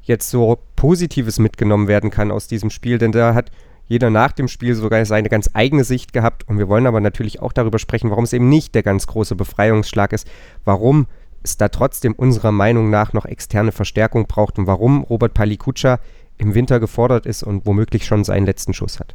[0.03, 3.51] jetzt so Positives mitgenommen werden kann aus diesem Spiel, denn da hat
[3.87, 6.49] jeder nach dem Spiel sogar seine ganz eigene Sicht gehabt.
[6.49, 9.37] Und wir wollen aber natürlich auch darüber sprechen, warum es eben nicht der ganz große
[9.37, 10.29] Befreiungsschlag ist,
[10.65, 11.07] warum
[11.43, 16.01] es da trotzdem unserer Meinung nach noch externe Verstärkung braucht und warum Robert Palikutscha
[16.39, 19.15] im Winter gefordert ist und womöglich schon seinen letzten Schuss hat.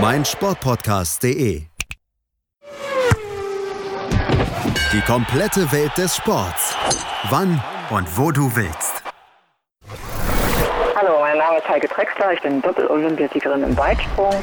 [0.00, 1.62] meinsportpodcast.de.
[4.92, 6.76] Die komplette Welt des Sports.
[7.30, 9.02] Wann und wo du willst.
[10.96, 14.34] Hallo, mein Name ist Heike Drexler, ich bin Doppel-Olympiasiegerin im Weitsprung.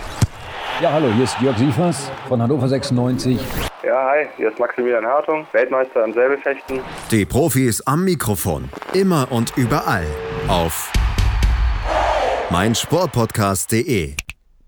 [0.80, 3.40] Ja, hallo, hier ist Jörg Sievers von Hannover 96.
[3.84, 6.80] Ja, hi, hier ist Maximilian Hartung, Weltmeister im Säbelfechten.
[7.12, 8.70] Die Profis am Mikrofon.
[8.94, 10.08] Immer und überall.
[10.48, 10.92] Auf
[12.50, 14.16] meinsportpodcast.de.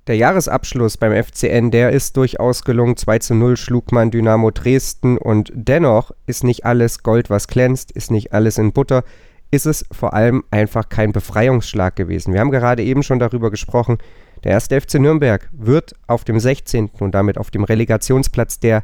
[0.07, 2.97] der Jahresabschluss beim FCN, der ist durchaus gelungen.
[2.97, 7.91] 2 zu 0 schlug man Dynamo Dresden und dennoch ist nicht alles Gold, was glänzt,
[7.91, 9.03] ist nicht alles in Butter,
[9.51, 12.33] ist es vor allem einfach kein Befreiungsschlag gewesen.
[12.33, 13.97] Wir haben gerade eben schon darüber gesprochen,
[14.43, 16.89] der erste FC Nürnberg wird auf dem 16.
[16.99, 18.83] und damit auf dem Relegationsplatz, der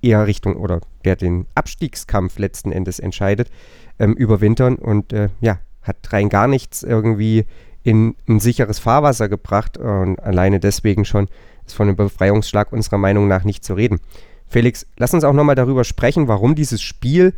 [0.00, 3.50] eher Richtung oder der den Abstiegskampf letzten Endes entscheidet,
[3.98, 7.44] ähm, überwintern und äh, ja, hat rein gar nichts irgendwie
[7.82, 11.28] in ein sicheres Fahrwasser gebracht und alleine deswegen schon
[11.66, 14.00] ist von einem Befreiungsschlag unserer Meinung nach nicht zu reden.
[14.48, 17.34] Felix, lass uns auch nochmal darüber sprechen, warum dieses Spiel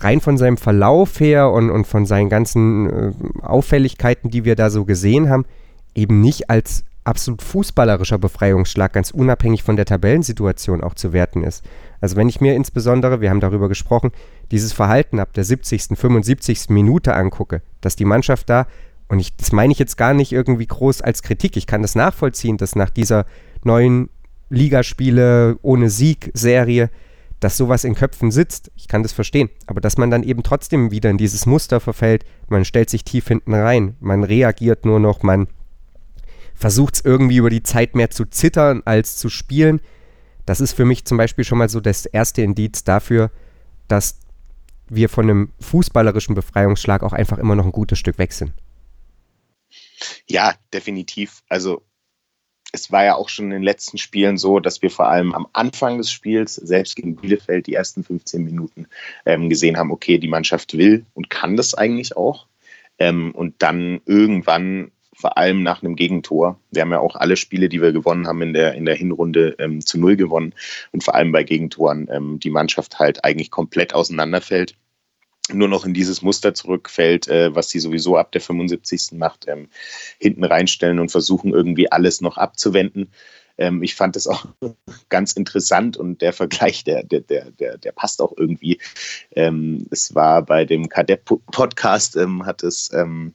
[0.00, 4.70] rein von seinem Verlauf her und, und von seinen ganzen äh, Auffälligkeiten, die wir da
[4.70, 5.46] so gesehen haben,
[5.94, 11.64] eben nicht als absolut fußballerischer Befreiungsschlag, ganz unabhängig von der Tabellensituation auch zu werten ist.
[12.02, 14.12] Also wenn ich mir insbesondere, wir haben darüber gesprochen,
[14.50, 16.68] dieses Verhalten ab der 70., 75.
[16.68, 18.66] Minute angucke, dass die Mannschaft da
[19.08, 21.56] und ich, das meine ich jetzt gar nicht irgendwie groß als Kritik.
[21.56, 23.24] Ich kann das nachvollziehen, dass nach dieser
[23.64, 24.10] neuen
[24.50, 26.90] Ligaspiele ohne Sieg-Serie,
[27.40, 28.70] dass sowas in Köpfen sitzt.
[28.76, 29.48] Ich kann das verstehen.
[29.66, 33.28] Aber dass man dann eben trotzdem wieder in dieses Muster verfällt, man stellt sich tief
[33.28, 35.48] hinten rein, man reagiert nur noch, man
[36.54, 39.80] versucht es irgendwie über die Zeit mehr zu zittern als zu spielen.
[40.44, 43.30] Das ist für mich zum Beispiel schon mal so das erste Indiz dafür,
[43.86, 44.18] dass
[44.88, 48.52] wir von einem fußballerischen Befreiungsschlag auch einfach immer noch ein gutes Stück weg sind.
[50.26, 51.42] Ja, definitiv.
[51.48, 51.82] Also
[52.72, 55.46] es war ja auch schon in den letzten Spielen so, dass wir vor allem am
[55.52, 58.86] Anfang des Spiels, selbst gegen Bielefeld, die ersten 15 Minuten
[59.24, 62.46] ähm, gesehen haben, okay, die Mannschaft will und kann das eigentlich auch.
[62.98, 67.68] Ähm, und dann irgendwann, vor allem nach einem Gegentor, wir haben ja auch alle Spiele,
[67.68, 70.54] die wir gewonnen haben in der, in der Hinrunde ähm, zu Null gewonnen
[70.92, 74.74] und vor allem bei Gegentoren ähm, die Mannschaft halt eigentlich komplett auseinanderfällt
[75.52, 79.18] nur noch in dieses Muster zurückfällt, äh, was sie sowieso ab der 75.
[79.18, 79.68] macht, ähm,
[80.18, 83.10] hinten reinstellen und versuchen irgendwie alles noch abzuwenden.
[83.58, 84.46] Ähm, ich fand es auch
[85.08, 88.78] ganz interessant und der Vergleich, der, der, der, der, passt auch irgendwie.
[89.32, 93.34] Ähm, es war bei dem Kadett-Podcast, ähm, hat es ähm,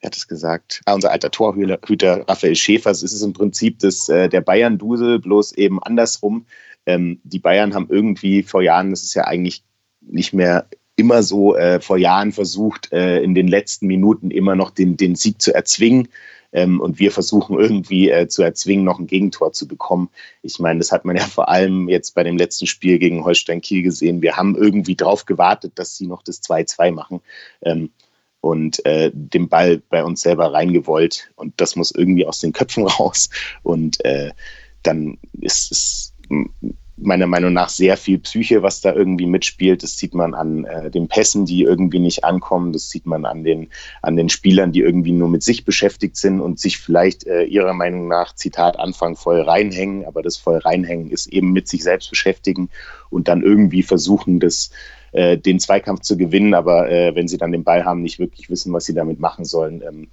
[0.00, 4.08] er hat es gesagt, ah, unser alter Torhüter Raphael Schäfer, es ist im Prinzip das,
[4.08, 6.46] äh, der Bayern-Dusel, bloß eben andersrum.
[6.84, 9.64] Ähm, die Bayern haben irgendwie vor Jahren, das ist ja eigentlich
[10.00, 14.70] nicht mehr immer so äh, vor Jahren versucht, äh, in den letzten Minuten immer noch
[14.70, 16.08] den, den Sieg zu erzwingen.
[16.52, 20.08] Ähm, und wir versuchen irgendwie äh, zu erzwingen, noch ein Gegentor zu bekommen.
[20.42, 23.60] Ich meine, das hat man ja vor allem jetzt bei dem letzten Spiel gegen Holstein
[23.60, 24.22] Kiel gesehen.
[24.22, 27.20] Wir haben irgendwie drauf gewartet, dass sie noch das 2-2 machen.
[27.62, 27.90] Ähm,
[28.40, 31.30] und äh, den Ball bei uns selber reingewollt.
[31.34, 33.28] Und das muss irgendwie aus den Köpfen raus.
[33.62, 34.30] Und äh,
[34.82, 36.14] dann ist es
[36.98, 39.82] meiner Meinung nach sehr viel Psyche, was da irgendwie mitspielt.
[39.82, 42.72] Das sieht man an äh, den Pässen, die irgendwie nicht ankommen.
[42.72, 43.68] Das sieht man an den,
[44.00, 47.74] an den Spielern, die irgendwie nur mit sich beschäftigt sind und sich vielleicht äh, ihrer
[47.74, 50.06] Meinung nach, Zitat, Anfang voll reinhängen.
[50.06, 52.70] Aber das voll reinhängen ist eben mit sich selbst beschäftigen
[53.10, 54.70] und dann irgendwie versuchen, das,
[55.12, 56.54] äh, den Zweikampf zu gewinnen.
[56.54, 59.44] Aber äh, wenn sie dann den Ball haben, nicht wirklich wissen, was sie damit machen
[59.44, 59.82] sollen.
[59.86, 60.08] Ähm,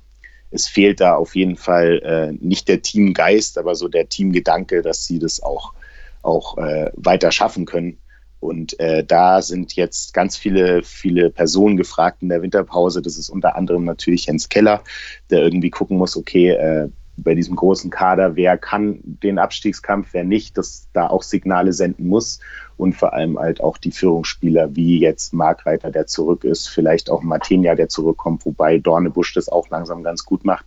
[0.51, 5.05] es fehlt da auf jeden Fall äh, nicht der Teamgeist, aber so der Teamgedanke, dass
[5.05, 5.73] sie das auch
[6.23, 7.99] auch äh, weiter schaffen können.
[8.39, 13.01] Und äh, da sind jetzt ganz viele, viele Personen gefragt in der Winterpause.
[13.01, 14.83] Das ist unter anderem natürlich Jens Keller,
[15.29, 20.23] der irgendwie gucken muss, okay, äh, bei diesem großen Kader, wer kann den Abstiegskampf, wer
[20.23, 22.39] nicht, dass da auch Signale senden muss
[22.75, 27.11] und vor allem halt auch die Führungsspieler wie jetzt Mark Reiter, der zurück ist, vielleicht
[27.11, 30.65] auch Martinia, der zurückkommt, wobei Dornebusch das auch langsam ganz gut macht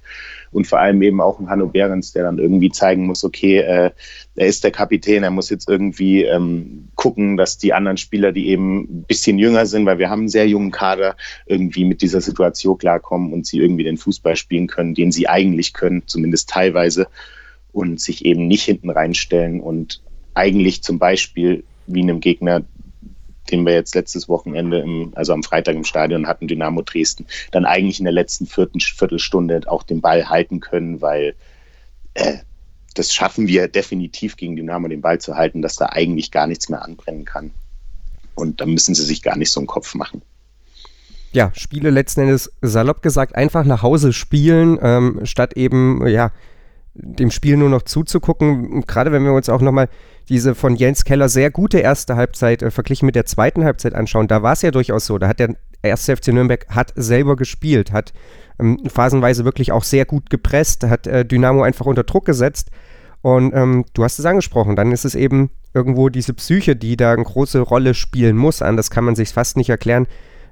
[0.57, 3.90] und vor allem eben auch ein Hanno Behrens, der dann irgendwie zeigen muss, okay, äh,
[4.37, 8.49] er ist der Kapitän, er muss jetzt irgendwie ähm, gucken, dass die anderen Spieler, die
[8.49, 11.14] eben ein bisschen jünger sind, weil wir haben einen sehr jungen Kader,
[11.45, 15.75] irgendwie mit dieser Situation klarkommen und sie irgendwie den Fußball spielen können, den sie eigentlich
[15.75, 17.07] können, zumindest teilweise
[17.73, 20.01] und sich eben nicht hinten reinstellen und
[20.33, 22.62] eigentlich zum Beispiel wie einem Gegner,
[23.51, 27.65] den wir jetzt letztes Wochenende, im, also am Freitag im Stadion hatten, Dynamo Dresden, dann
[27.65, 31.35] eigentlich in der letzten vierten, Viertelstunde auch den Ball halten können, weil
[32.15, 32.39] äh,
[32.95, 36.69] das schaffen wir definitiv gegen Dynamo den Ball zu halten, dass da eigentlich gar nichts
[36.69, 37.51] mehr anbrennen kann.
[38.35, 40.23] Und da müssen sie sich gar nicht so einen Kopf machen.
[41.33, 46.33] Ja, Spiele letzten Endes salopp gesagt einfach nach Hause spielen, ähm, statt eben, ja,
[46.99, 48.83] dem Spiel nur noch zuzugucken.
[48.87, 49.89] Gerade wenn wir uns auch nochmal
[50.29, 54.29] diese von Jens Keller sehr gute erste Halbzeit äh, verglichen mit der zweiten Halbzeit anschauen,
[54.29, 55.18] da war es ja durchaus so.
[55.18, 58.12] Da hat der erste FC Nürnberg hat selber gespielt, hat
[58.59, 62.70] ähm, phasenweise wirklich auch sehr gut gepresst, hat äh, Dynamo einfach unter Druck gesetzt.
[63.23, 67.12] Und ähm, du hast es angesprochen, dann ist es eben irgendwo diese Psyche, die da
[67.12, 68.62] eine große Rolle spielen muss.
[68.62, 70.07] Anders kann man sich fast nicht erklären,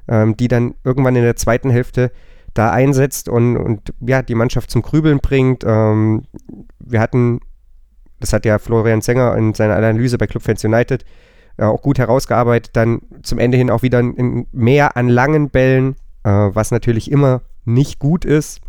[0.09, 2.11] ähm, die dann irgendwann in der zweiten Hälfte
[2.55, 6.23] da einsetzt und, und ja, die Mannschaft zum Grübeln bringt, ähm,
[6.79, 7.41] wir hatten,
[8.21, 11.05] das hat ja Florian Zenger in seiner Analyse bei Club Fans United
[11.57, 15.97] äh, auch gut herausgearbeitet, dann zum Ende hin auch wieder ein, mehr an langen Bällen,
[16.23, 18.61] äh, was natürlich immer nicht gut ist.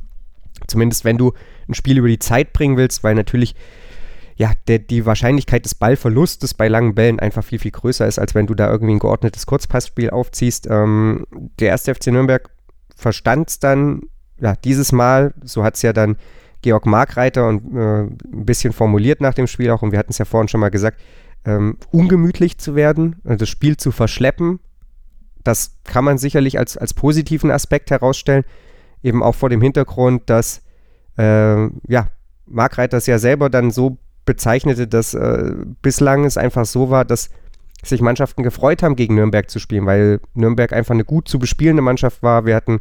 [0.67, 1.33] Zumindest wenn du
[1.67, 3.55] ein Spiel über die Zeit bringen willst, weil natürlich
[4.37, 8.35] ja, der, die Wahrscheinlichkeit des Ballverlustes bei langen Bällen einfach viel, viel größer ist, als
[8.35, 10.67] wenn du da irgendwie ein geordnetes Kurzpassspiel aufziehst.
[10.69, 11.25] Ähm,
[11.59, 12.49] der erste FC Nürnberg
[12.95, 14.03] verstand es dann,
[14.39, 16.17] ja, dieses Mal, so hat es ja dann
[16.61, 20.17] Georg Markreiter und äh, ein bisschen formuliert nach dem Spiel auch, und wir hatten es
[20.17, 20.99] ja vorhin schon mal gesagt,
[21.45, 24.59] ähm, ungemütlich zu werden, also das Spiel zu verschleppen.
[25.43, 28.43] Das kann man sicherlich als, als positiven Aspekt herausstellen,
[29.03, 30.63] eben auch vor dem Hintergrund, dass
[31.17, 32.09] äh, ja,
[32.47, 37.05] Mark Reiter es ja selber dann so bezeichnete, dass äh, bislang es einfach so war,
[37.05, 37.29] dass
[37.87, 41.81] sich Mannschaften gefreut haben, gegen Nürnberg zu spielen, weil Nürnberg einfach eine gut zu bespielende
[41.81, 42.45] Mannschaft war.
[42.45, 42.79] Wir hatten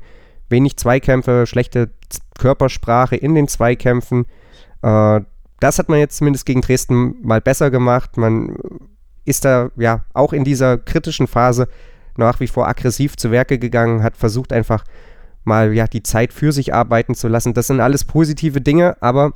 [0.49, 1.91] wenig Zweikämpfe, schlechte
[2.39, 4.27] Körpersprache in den Zweikämpfen.
[4.83, 5.21] Äh,
[5.61, 8.17] das hat man jetzt zumindest gegen Dresden mal besser gemacht.
[8.17, 8.57] Man
[9.25, 11.69] ist da ja auch in dieser kritischen Phase
[12.17, 14.85] nach wie vor aggressiv zu Werke gegangen, hat versucht einfach
[15.45, 17.55] mal ja die Zeit für sich arbeiten zu lassen.
[17.55, 19.33] Das sind alles positive Dinge, aber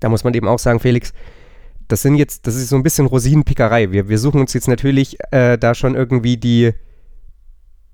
[0.00, 1.12] da muss man eben auch sagen, Felix,
[1.88, 3.90] das sind jetzt, das ist so ein bisschen Rosinenpickerei.
[3.90, 6.72] Wir, wir suchen uns jetzt natürlich äh, da schon irgendwie die,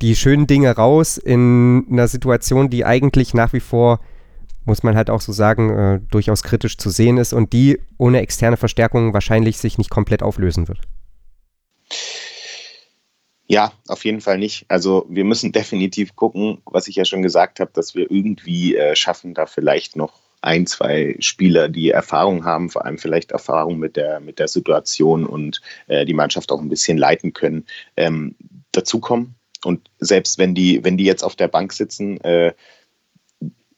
[0.03, 4.01] die schönen Dinge raus in einer Situation, die eigentlich nach wie vor,
[4.64, 8.20] muss man halt auch so sagen, äh, durchaus kritisch zu sehen ist und die ohne
[8.20, 10.80] externe Verstärkung wahrscheinlich sich nicht komplett auflösen wird.
[13.47, 14.64] Ja, auf jeden Fall nicht.
[14.68, 18.97] Also wir müssen definitiv gucken, was ich ja schon gesagt habe, dass wir irgendwie äh,
[18.97, 23.97] schaffen, da vielleicht noch ein, zwei Spieler, die Erfahrung haben, vor allem vielleicht Erfahrung mit
[23.97, 27.64] der, mit der Situation und äh, die Mannschaft auch ein bisschen leiten können,
[27.97, 28.36] ähm,
[28.72, 29.34] dazukommen.
[29.64, 32.53] Und selbst wenn die, wenn die jetzt auf der Bank sitzen, äh,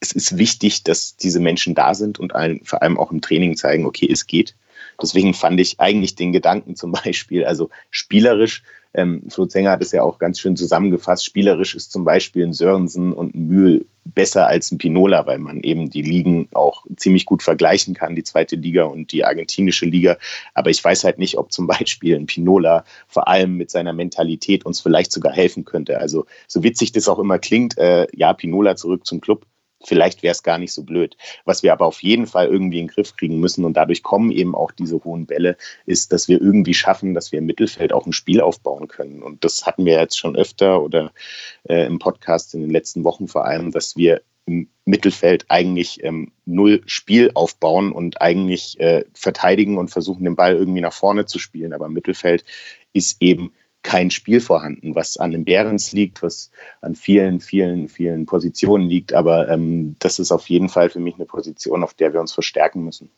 [0.00, 3.56] es ist wichtig, dass diese Menschen da sind und ein, vor allem auch im Training
[3.56, 4.54] zeigen, okay, es geht.
[5.00, 8.62] Deswegen fand ich eigentlich den Gedanken zum Beispiel, also spielerisch
[8.96, 11.24] ähm, Flo Zenger hat es ja auch ganz schön zusammengefasst.
[11.24, 15.60] Spielerisch ist zum Beispiel ein Sörensen und ein Mühl besser als ein Pinola, weil man
[15.60, 20.16] eben die Ligen auch ziemlich gut vergleichen kann, die zweite Liga und die argentinische Liga.
[20.54, 24.64] Aber ich weiß halt nicht, ob zum Beispiel ein Pinola vor allem mit seiner Mentalität
[24.64, 25.98] uns vielleicht sogar helfen könnte.
[25.98, 29.44] Also so witzig das auch immer klingt, äh, ja, Pinola zurück zum Club
[29.84, 31.16] vielleicht wäre es gar nicht so blöd.
[31.44, 34.30] Was wir aber auf jeden Fall irgendwie in den Griff kriegen müssen und dadurch kommen
[34.30, 38.06] eben auch diese hohen Bälle, ist, dass wir irgendwie schaffen, dass wir im Mittelfeld auch
[38.06, 39.22] ein Spiel aufbauen können.
[39.22, 41.12] Und das hatten wir jetzt schon öfter oder
[41.68, 46.32] äh, im Podcast in den letzten Wochen vor allem, dass wir im Mittelfeld eigentlich ähm,
[46.44, 51.38] null Spiel aufbauen und eigentlich äh, verteidigen und versuchen, den Ball irgendwie nach vorne zu
[51.40, 51.72] spielen.
[51.72, 52.44] Aber im Mittelfeld
[52.92, 53.52] ist eben
[53.86, 59.14] kein Spiel vorhanden, was an den Behrens liegt, was an vielen, vielen, vielen Positionen liegt.
[59.14, 62.32] Aber ähm, das ist auf jeden Fall für mich eine Position, auf der wir uns
[62.32, 63.10] verstärken müssen.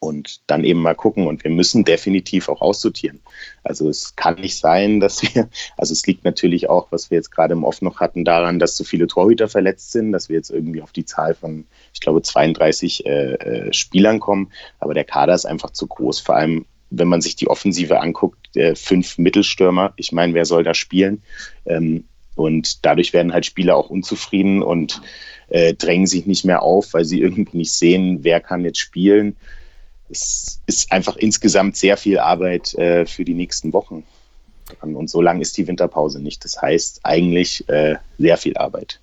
[0.00, 1.28] Und dann eben mal gucken.
[1.28, 3.20] Und wir müssen definitiv auch aussortieren.
[3.62, 7.30] Also es kann nicht sein, dass wir, also es liegt natürlich auch, was wir jetzt
[7.30, 10.50] gerade im Off noch hatten, daran, dass so viele Torhüter verletzt sind, dass wir jetzt
[10.50, 14.50] irgendwie auf die Zahl von, ich glaube, 32 äh, äh, Spielern kommen.
[14.80, 16.18] Aber der Kader ist einfach zu groß.
[16.18, 19.92] Vor allem wenn man sich die Offensive anguckt, äh, fünf Mittelstürmer.
[19.96, 21.22] Ich meine, wer soll da spielen?
[21.66, 22.04] Ähm,
[22.34, 25.00] und dadurch werden halt Spieler auch unzufrieden und
[25.48, 29.36] äh, drängen sich nicht mehr auf, weil sie irgendwie nicht sehen, wer kann jetzt spielen.
[30.10, 34.04] Es ist einfach insgesamt sehr viel Arbeit äh, für die nächsten Wochen.
[34.80, 36.44] Und so lang ist die Winterpause nicht.
[36.44, 37.64] Das heißt eigentlich
[38.18, 38.98] sehr viel Arbeit.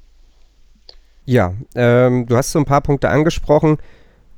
[1.26, 3.78] Ja, ähm, du hast so ein paar Punkte angesprochen.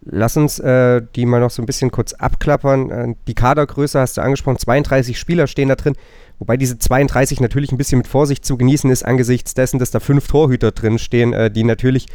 [0.05, 2.91] Lass uns äh, die mal noch so ein bisschen kurz abklappern.
[2.91, 5.95] Äh, die Kadergröße hast du angesprochen, 32 Spieler stehen da drin,
[6.39, 9.99] wobei diese 32 natürlich ein bisschen mit Vorsicht zu genießen ist, angesichts dessen, dass da
[9.99, 12.07] fünf Torhüter drin stehen, äh, die natürlich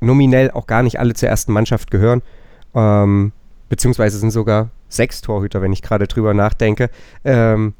[0.00, 2.22] nominell auch gar nicht alle zur ersten Mannschaft gehören.
[2.74, 3.32] Ähm,
[3.68, 6.90] beziehungsweise sind sogar sechs Torhüter, wenn ich gerade drüber nachdenke.
[7.24, 7.74] Ähm,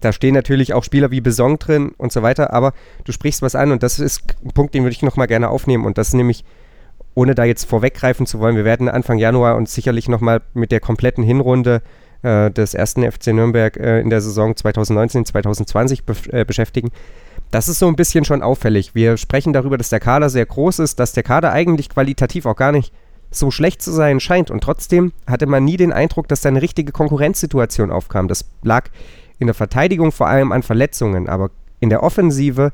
[0.00, 2.72] da stehen natürlich auch Spieler wie Besong drin und so weiter, aber
[3.04, 5.84] du sprichst was an und das ist ein Punkt, den würde ich nochmal gerne aufnehmen
[5.84, 6.44] und das ist nämlich
[7.14, 10.80] ohne da jetzt vorweggreifen zu wollen, wir werden Anfang Januar uns sicherlich nochmal mit der
[10.80, 11.82] kompletten Hinrunde
[12.22, 16.90] äh, des ersten FC Nürnberg äh, in der Saison 2019, 2020 be äh, beschäftigen.
[17.50, 18.94] Das ist so ein bisschen schon auffällig.
[18.94, 22.56] Wir sprechen darüber, dass der Kader sehr groß ist, dass der Kader eigentlich qualitativ auch
[22.56, 22.92] gar nicht
[23.30, 24.50] so schlecht zu sein scheint.
[24.50, 28.28] Und trotzdem hatte man nie den Eindruck, dass da eine richtige Konkurrenzsituation aufkam.
[28.28, 28.88] Das lag
[29.38, 31.50] in der Verteidigung vor allem an Verletzungen, aber
[31.80, 32.72] in der Offensive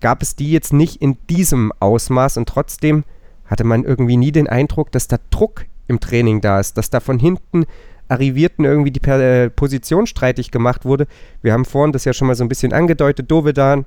[0.00, 3.04] gab es die jetzt nicht in diesem Ausmaß und trotzdem
[3.52, 6.98] hatte man irgendwie nie den Eindruck, dass da Druck im Training da ist, dass da
[6.98, 7.64] von hinten
[8.08, 11.06] Arrivierten irgendwie die äh, Position streitig gemacht wurde.
[11.40, 13.30] Wir haben vorhin das ja schon mal so ein bisschen angedeutet.
[13.30, 13.84] Dovedan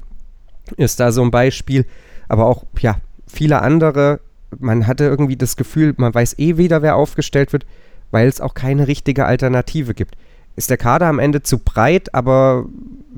[0.77, 1.85] ist da so ein Beispiel,
[2.29, 2.97] aber auch ja,
[3.27, 4.21] viele andere
[4.59, 7.65] man hatte irgendwie das Gefühl, man weiß eh wieder, wer aufgestellt wird,
[8.11, 10.15] weil es auch keine richtige Alternative gibt.
[10.55, 12.65] Ist der Kader am Ende zu breit, aber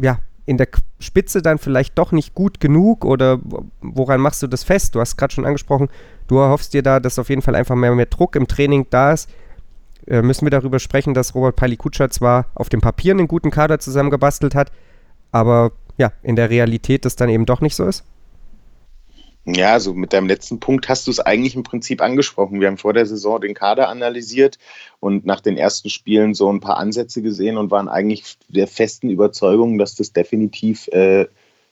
[0.02, 0.70] ja, in der
[1.00, 3.40] Spitze dann vielleicht doch nicht gut genug oder
[3.82, 4.96] woran machst du das fest?
[4.96, 5.90] Du hast gerade schon angesprochen,
[6.28, 9.12] du erhoffst dir da, dass auf jeden Fall einfach mehr, mehr Druck im Training da
[9.12, 9.30] ist.
[10.08, 13.80] Äh, müssen wir darüber sprechen, dass Robert Palikutscher zwar auf dem Papier einen guten Kader
[13.80, 14.72] zusammengebastelt hat,
[15.34, 18.06] aber ja, in der Realität das dann eben doch nicht so ist?
[19.50, 22.60] Ja, also mit deinem letzten Punkt hast du es eigentlich im Prinzip angesprochen.
[22.60, 24.58] Wir haben vor der Saison den Kader analysiert
[25.00, 29.10] und nach den ersten Spielen so ein paar Ansätze gesehen und waren eigentlich der festen
[29.10, 31.28] Überzeugung, dass das definitiv äh,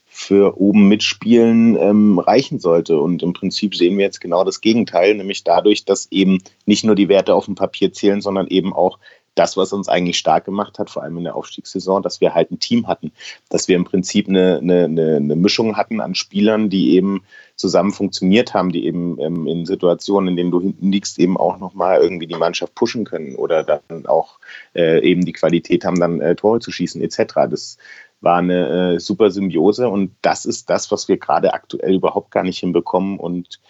[0.06, 2.98] für oben mitspielen ähm, reichen sollte.
[2.98, 6.94] Und im Prinzip sehen wir jetzt genau das Gegenteil, nämlich dadurch, dass eben nicht nur
[6.94, 8.98] die Werte auf dem Papier zählen, sondern eben auch
[9.34, 12.50] das, was uns eigentlich stark gemacht hat, vor allem in der Aufstiegssaison, dass wir halt
[12.50, 13.12] ein Team hatten,
[13.50, 17.22] dass wir im Prinzip eine, eine, eine Mischung hatten an Spielern, die eben
[17.56, 21.58] zusammen funktioniert haben, die eben ähm, in Situationen, in denen du hinten liegst, eben auch
[21.58, 24.38] nochmal irgendwie die Mannschaft pushen können oder dann auch
[24.74, 27.34] äh, eben die Qualität haben, dann äh, Tore zu schießen etc.
[27.50, 27.78] Das
[28.20, 32.42] war eine äh, super Symbiose und das ist das, was wir gerade aktuell überhaupt gar
[32.42, 33.60] nicht hinbekommen und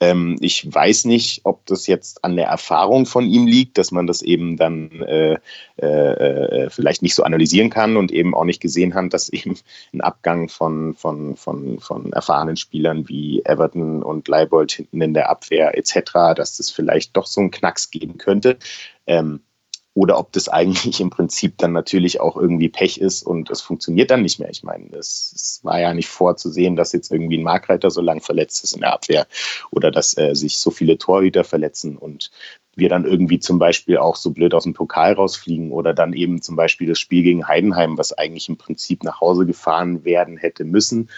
[0.00, 4.06] ähm, ich weiß nicht, ob das jetzt an der Erfahrung von ihm liegt, dass man
[4.06, 5.38] das eben dann äh,
[5.76, 9.58] äh, äh, vielleicht nicht so analysieren kann und eben auch nicht gesehen hat, dass eben
[9.92, 15.28] ein Abgang von, von, von, von erfahrenen Spielern wie Everton und Leibold hinten in der
[15.28, 18.58] Abwehr etc., dass das vielleicht doch so einen Knacks geben könnte.
[19.06, 19.40] Ähm,
[19.94, 24.10] oder ob das eigentlich im Prinzip dann natürlich auch irgendwie Pech ist und es funktioniert
[24.10, 24.50] dann nicht mehr.
[24.50, 28.62] Ich meine, es, war ja nicht vorzusehen, dass jetzt irgendwie ein Markreiter so lang verletzt
[28.64, 29.26] ist in der Abwehr
[29.70, 32.30] oder dass äh, sich so viele Torhüter verletzen und
[32.76, 36.40] wir dann irgendwie zum Beispiel auch so blöd aus dem Pokal rausfliegen oder dann eben
[36.40, 40.64] zum Beispiel das Spiel gegen Heidenheim, was eigentlich im Prinzip nach Hause gefahren werden hätte
[40.64, 41.10] müssen,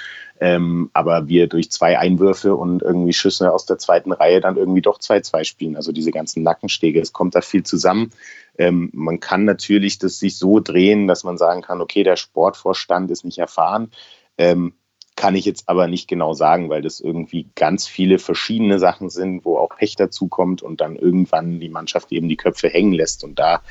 [0.43, 4.83] ähm, aber wir durch zwei Einwürfe und irgendwie Schüsse aus der zweiten Reihe dann irgendwie
[4.83, 5.77] doch 2-2 spielen.
[5.77, 8.11] Also diese ganzen Nackenstege, es kommt da viel zusammen.
[8.59, 13.13] Ähm, man kann natürlich das sich so drehen, dass man sagen kann, okay, der Sportvorstand
[13.13, 13.93] ist nicht erfahren.
[14.37, 14.75] Ähm,
[15.15, 19.45] kann ich jetzt aber nicht genau sagen, weil das irgendwie ganz viele verschiedene Sachen sind,
[19.45, 23.23] wo auch Pech dazukommt und dann irgendwann die Mannschaft eben die Köpfe hängen lässt.
[23.23, 23.63] Und da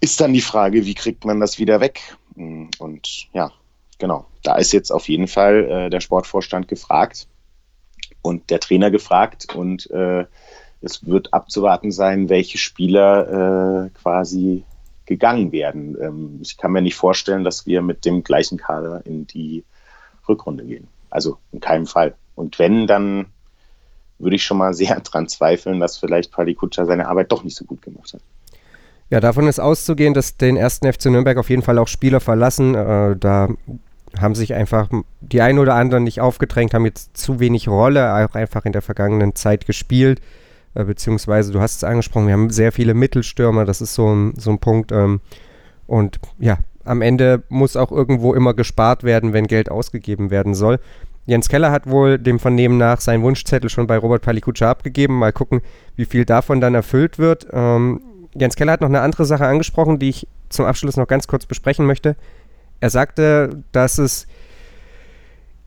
[0.00, 2.00] ist dann die Frage, wie kriegt man das wieder weg?
[2.34, 3.52] Und ja,
[3.98, 7.26] genau, da ist jetzt auf jeden Fall äh, der Sportvorstand gefragt
[8.22, 10.26] und der Trainer gefragt und äh,
[10.80, 14.64] es wird abzuwarten sein, welche Spieler äh, quasi
[15.06, 15.96] gegangen werden.
[16.00, 19.64] Ähm, ich kann mir nicht vorstellen, dass wir mit dem gleichen Kader in die
[20.28, 20.88] Rückrunde gehen.
[21.10, 22.14] Also in keinem Fall.
[22.34, 23.26] Und wenn, dann
[24.18, 27.56] würde ich schon mal sehr dran zweifeln, dass vielleicht Pali Kutscher seine Arbeit doch nicht
[27.56, 28.20] so gut gemacht hat.
[29.14, 32.74] Ja, davon ist auszugehen, dass den ersten FC Nürnberg auf jeden Fall auch Spieler verlassen.
[32.74, 33.48] Äh, da
[34.18, 34.88] haben sich einfach
[35.20, 38.82] die einen oder anderen nicht aufgedrängt, haben jetzt zu wenig Rolle auch einfach in der
[38.82, 40.20] vergangenen Zeit gespielt.
[40.74, 44.34] Äh, beziehungsweise, du hast es angesprochen, wir haben sehr viele Mittelstürmer, das ist so ein,
[44.36, 44.90] so ein Punkt.
[44.90, 45.20] Ähm,
[45.86, 50.80] und ja, am Ende muss auch irgendwo immer gespart werden, wenn Geld ausgegeben werden soll.
[51.24, 55.20] Jens Keller hat wohl dem Vernehmen nach seinen Wunschzettel schon bei Robert Palikutscha abgegeben.
[55.20, 55.60] Mal gucken,
[55.94, 57.46] wie viel davon dann erfüllt wird.
[57.52, 58.00] Ähm,
[58.34, 61.46] Jens Keller hat noch eine andere Sache angesprochen, die ich zum Abschluss noch ganz kurz
[61.46, 62.16] besprechen möchte.
[62.80, 64.26] Er sagte, dass es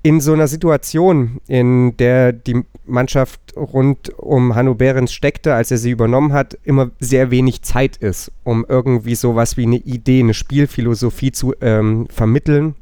[0.03, 5.77] in so einer Situation, in der die Mannschaft rund um Hanno Behrens steckte, als er
[5.77, 10.33] sie übernommen hat, immer sehr wenig Zeit ist, um irgendwie sowas wie eine Idee, eine
[10.33, 12.75] Spielphilosophie zu ähm, vermitteln.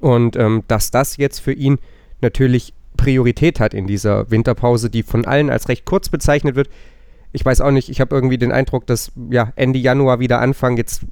[0.00, 1.78] Und ähm, dass das jetzt für ihn
[2.20, 6.68] natürlich Priorität hat in dieser Winterpause, die von allen als recht kurz bezeichnet wird,
[7.32, 10.76] ich weiß auch nicht, ich habe irgendwie den Eindruck, dass ja Ende Januar wieder Anfang
[10.76, 11.02] jetzt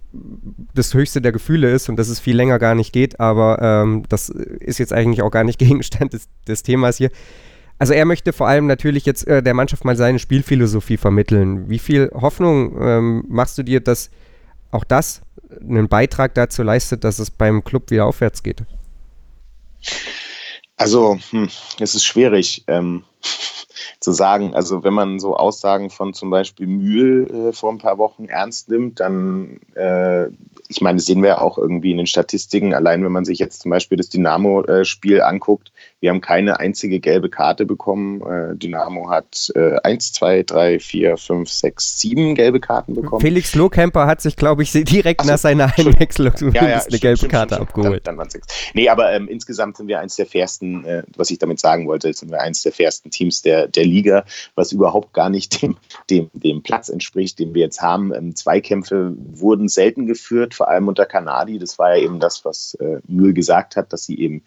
[0.74, 4.04] das höchste der Gefühle ist und dass es viel länger gar nicht geht, aber ähm,
[4.08, 7.10] das ist jetzt eigentlich auch gar nicht Gegenstand des, des Themas hier.
[7.78, 11.70] Also er möchte vor allem natürlich jetzt äh, der Mannschaft mal seine Spielphilosophie vermitteln.
[11.70, 14.10] Wie viel Hoffnung ähm, machst du dir, dass
[14.70, 15.22] auch das
[15.60, 18.62] einen Beitrag dazu leistet, dass es beim Club wieder aufwärts geht?
[20.80, 22.64] Also, hm, es ist schwierig.
[22.66, 23.04] Ähm,
[24.00, 24.54] zu sagen.
[24.54, 28.70] Also wenn man so Aussagen von zum Beispiel Mühl äh, vor ein paar Wochen ernst
[28.70, 30.28] nimmt, dann, äh,
[30.68, 33.60] ich meine, das sehen wir auch irgendwie in den Statistiken, allein wenn man sich jetzt
[33.60, 38.22] zum Beispiel das Dynamo-Spiel anguckt, wir haben keine einzige gelbe Karte bekommen.
[38.22, 43.20] Äh, Dynamo hat äh, 1, 2, 3, 4, 5, 6, 7 gelbe Karten bekommen.
[43.20, 47.18] Felix Lohkemper hat sich, glaube ich, direkt so, nach seiner Einwechslung ja, ja, eine gelbe
[47.18, 48.06] stimmt, Karte stimmt, abgeholt.
[48.06, 48.46] Dann, dann waren es sechs.
[48.72, 52.10] Nee, aber ähm, insgesamt sind wir eins der fairsten, äh, was ich damit sagen wollte,
[52.14, 54.24] sind wir eins der fairsten Teams der, der Liga,
[54.54, 55.76] was überhaupt gar nicht dem,
[56.08, 58.14] dem, dem Platz entspricht, den wir jetzt haben.
[58.14, 61.58] Ähm, Zweikämpfe wurden selten geführt, vor allem unter Kanadi.
[61.58, 64.42] Das war ja eben das, was äh, Mühl gesagt hat, dass sie eben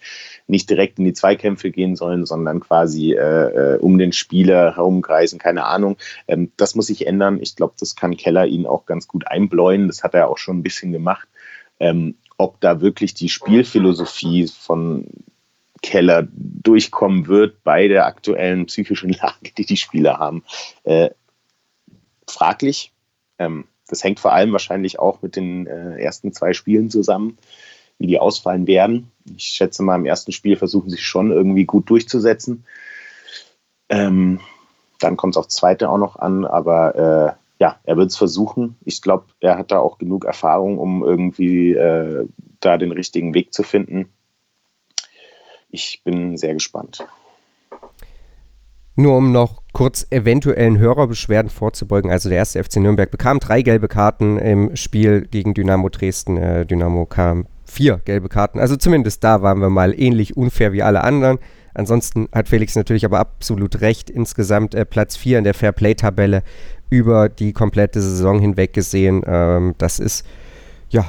[0.47, 4.75] nicht direkt in die Zweikämpfe Zweikämpfe gehen sollen, sondern quasi äh, äh, um den Spieler
[4.75, 5.97] herumkreisen, keine Ahnung.
[6.27, 7.39] Ähm, das muss sich ändern.
[7.41, 9.87] Ich glaube, das kann Keller ihn auch ganz gut einbläuen.
[9.87, 11.27] Das hat er auch schon ein bisschen gemacht.
[11.79, 15.07] Ähm, ob da wirklich die Spielphilosophie von
[15.81, 20.43] Keller durchkommen wird bei der aktuellen psychischen Lage, die die Spieler haben,
[20.83, 21.09] äh,
[22.27, 22.93] fraglich.
[23.37, 27.37] Ähm, das hängt vor allem wahrscheinlich auch mit den äh, ersten zwei Spielen zusammen,
[28.03, 29.11] wie die ausfallen werden.
[29.37, 32.65] Ich schätze mal, im ersten Spiel versuchen sie schon irgendwie gut durchzusetzen.
[33.87, 34.41] Ähm,
[34.99, 38.75] dann kommt es aufs zweite auch noch an, aber äh, ja, er wird es versuchen.
[38.83, 42.27] Ich glaube, er hat da auch genug Erfahrung, um irgendwie äh,
[42.59, 44.09] da den richtigen Weg zu finden.
[45.69, 47.07] Ich bin sehr gespannt.
[48.95, 52.11] Nur um noch kurz eventuellen Hörerbeschwerden vorzubeugen.
[52.11, 56.37] Also der erste FC Nürnberg bekam drei gelbe Karten im Spiel gegen Dynamo Dresden.
[56.37, 58.59] Äh, Dynamo kam vier gelbe Karten.
[58.59, 61.39] Also zumindest da waren wir mal ähnlich unfair wie alle anderen.
[61.73, 64.11] Ansonsten hat Felix natürlich aber absolut recht.
[64.11, 66.43] Insgesamt äh, Platz 4 in der Fairplay-Tabelle
[66.91, 69.23] über die komplette Saison hinweg gesehen.
[69.25, 70.23] Ähm, das ist
[70.89, 71.03] ja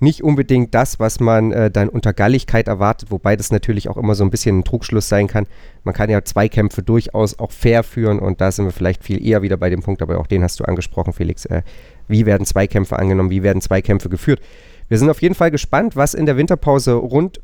[0.00, 4.14] nicht unbedingt das, was man äh, dann unter Galligkeit erwartet, wobei das natürlich auch immer
[4.14, 5.46] so ein bisschen ein Trugschluss sein kann.
[5.84, 9.42] Man kann ja Zweikämpfe durchaus auch fair führen und da sind wir vielleicht viel eher
[9.42, 11.44] wieder bei dem Punkt, aber auch den hast du angesprochen, Felix.
[11.46, 11.62] Äh,
[12.08, 14.40] wie werden Zweikämpfe angenommen, wie werden Zweikämpfe geführt?
[14.88, 17.40] Wir sind auf jeden Fall gespannt, was in der Winterpause rund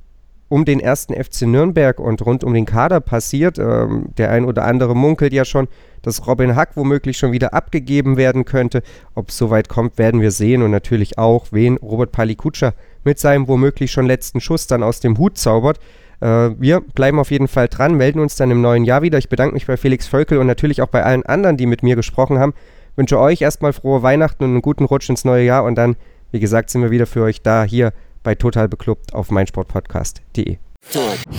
[0.51, 3.59] um den ersten FC Nürnberg und rund um den Kader passiert.
[3.59, 5.69] Ähm, der ein oder andere munkelt ja schon,
[6.03, 8.83] dass Robin Hack womöglich schon wieder abgegeben werden könnte.
[9.15, 12.75] Ob es soweit kommt, werden wir sehen und natürlich auch, wen Robert Palikutscher
[13.05, 15.79] mit seinem womöglich schon letzten Schuss dann aus dem Hut zaubert.
[16.21, 19.19] Äh, wir bleiben auf jeden Fall dran, melden uns dann im neuen Jahr wieder.
[19.19, 21.95] Ich bedanke mich bei Felix Völkel und natürlich auch bei allen anderen, die mit mir
[21.95, 22.55] gesprochen haben.
[22.97, 25.95] Wünsche euch erstmal frohe Weihnachten und einen guten Rutsch ins neue Jahr und dann,
[26.33, 27.93] wie gesagt, sind wir wieder für euch da hier
[28.23, 30.59] bei Total Beklubbt auf meinsportpodcast.de.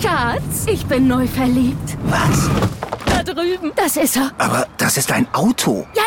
[0.00, 1.96] Schatz, ich bin neu verliebt.
[2.04, 2.48] Was?
[3.06, 3.72] Da drüben.
[3.76, 4.30] Das ist er.
[4.38, 5.86] Aber das ist ein Auto.
[5.94, 6.02] Ja,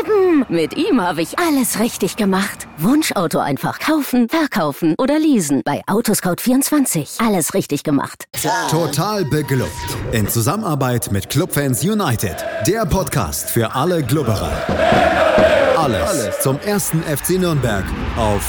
[0.00, 0.46] eben.
[0.48, 2.66] Mit ihm habe ich alles richtig gemacht.
[2.78, 5.62] Wunschauto einfach kaufen, verkaufen oder leasen.
[5.64, 7.24] Bei Autoscout24.
[7.24, 8.26] Alles richtig gemacht.
[8.70, 9.70] Total beglückt.
[10.12, 12.36] In Zusammenarbeit mit Clubfans United.
[12.66, 14.52] Der Podcast für alle Glubberer.
[15.76, 17.84] Alles, alles zum ersten FC Nürnberg
[18.16, 18.48] auf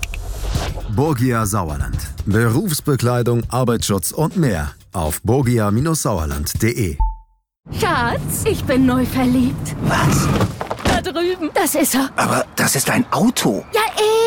[0.95, 1.97] Borgia Sauerland.
[2.25, 6.97] Berufsbekleidung, Arbeitsschutz und mehr auf borgia-sauerland.de.
[7.79, 9.75] Schatz, ich bin neu verliebt.
[9.83, 10.27] Was?
[10.83, 11.49] Da drüben.
[11.53, 12.09] Das ist er.
[12.17, 13.63] Aber das ist ein Auto.
[13.73, 13.81] Ja,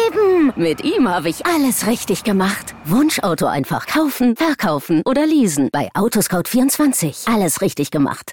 [0.07, 0.53] eben.
[0.57, 2.75] Mit ihm habe ich alles richtig gemacht.
[2.87, 5.69] Wunschauto einfach kaufen, verkaufen oder leasen.
[5.73, 7.33] Bei Autoscout24.
[7.33, 8.33] Alles richtig gemacht.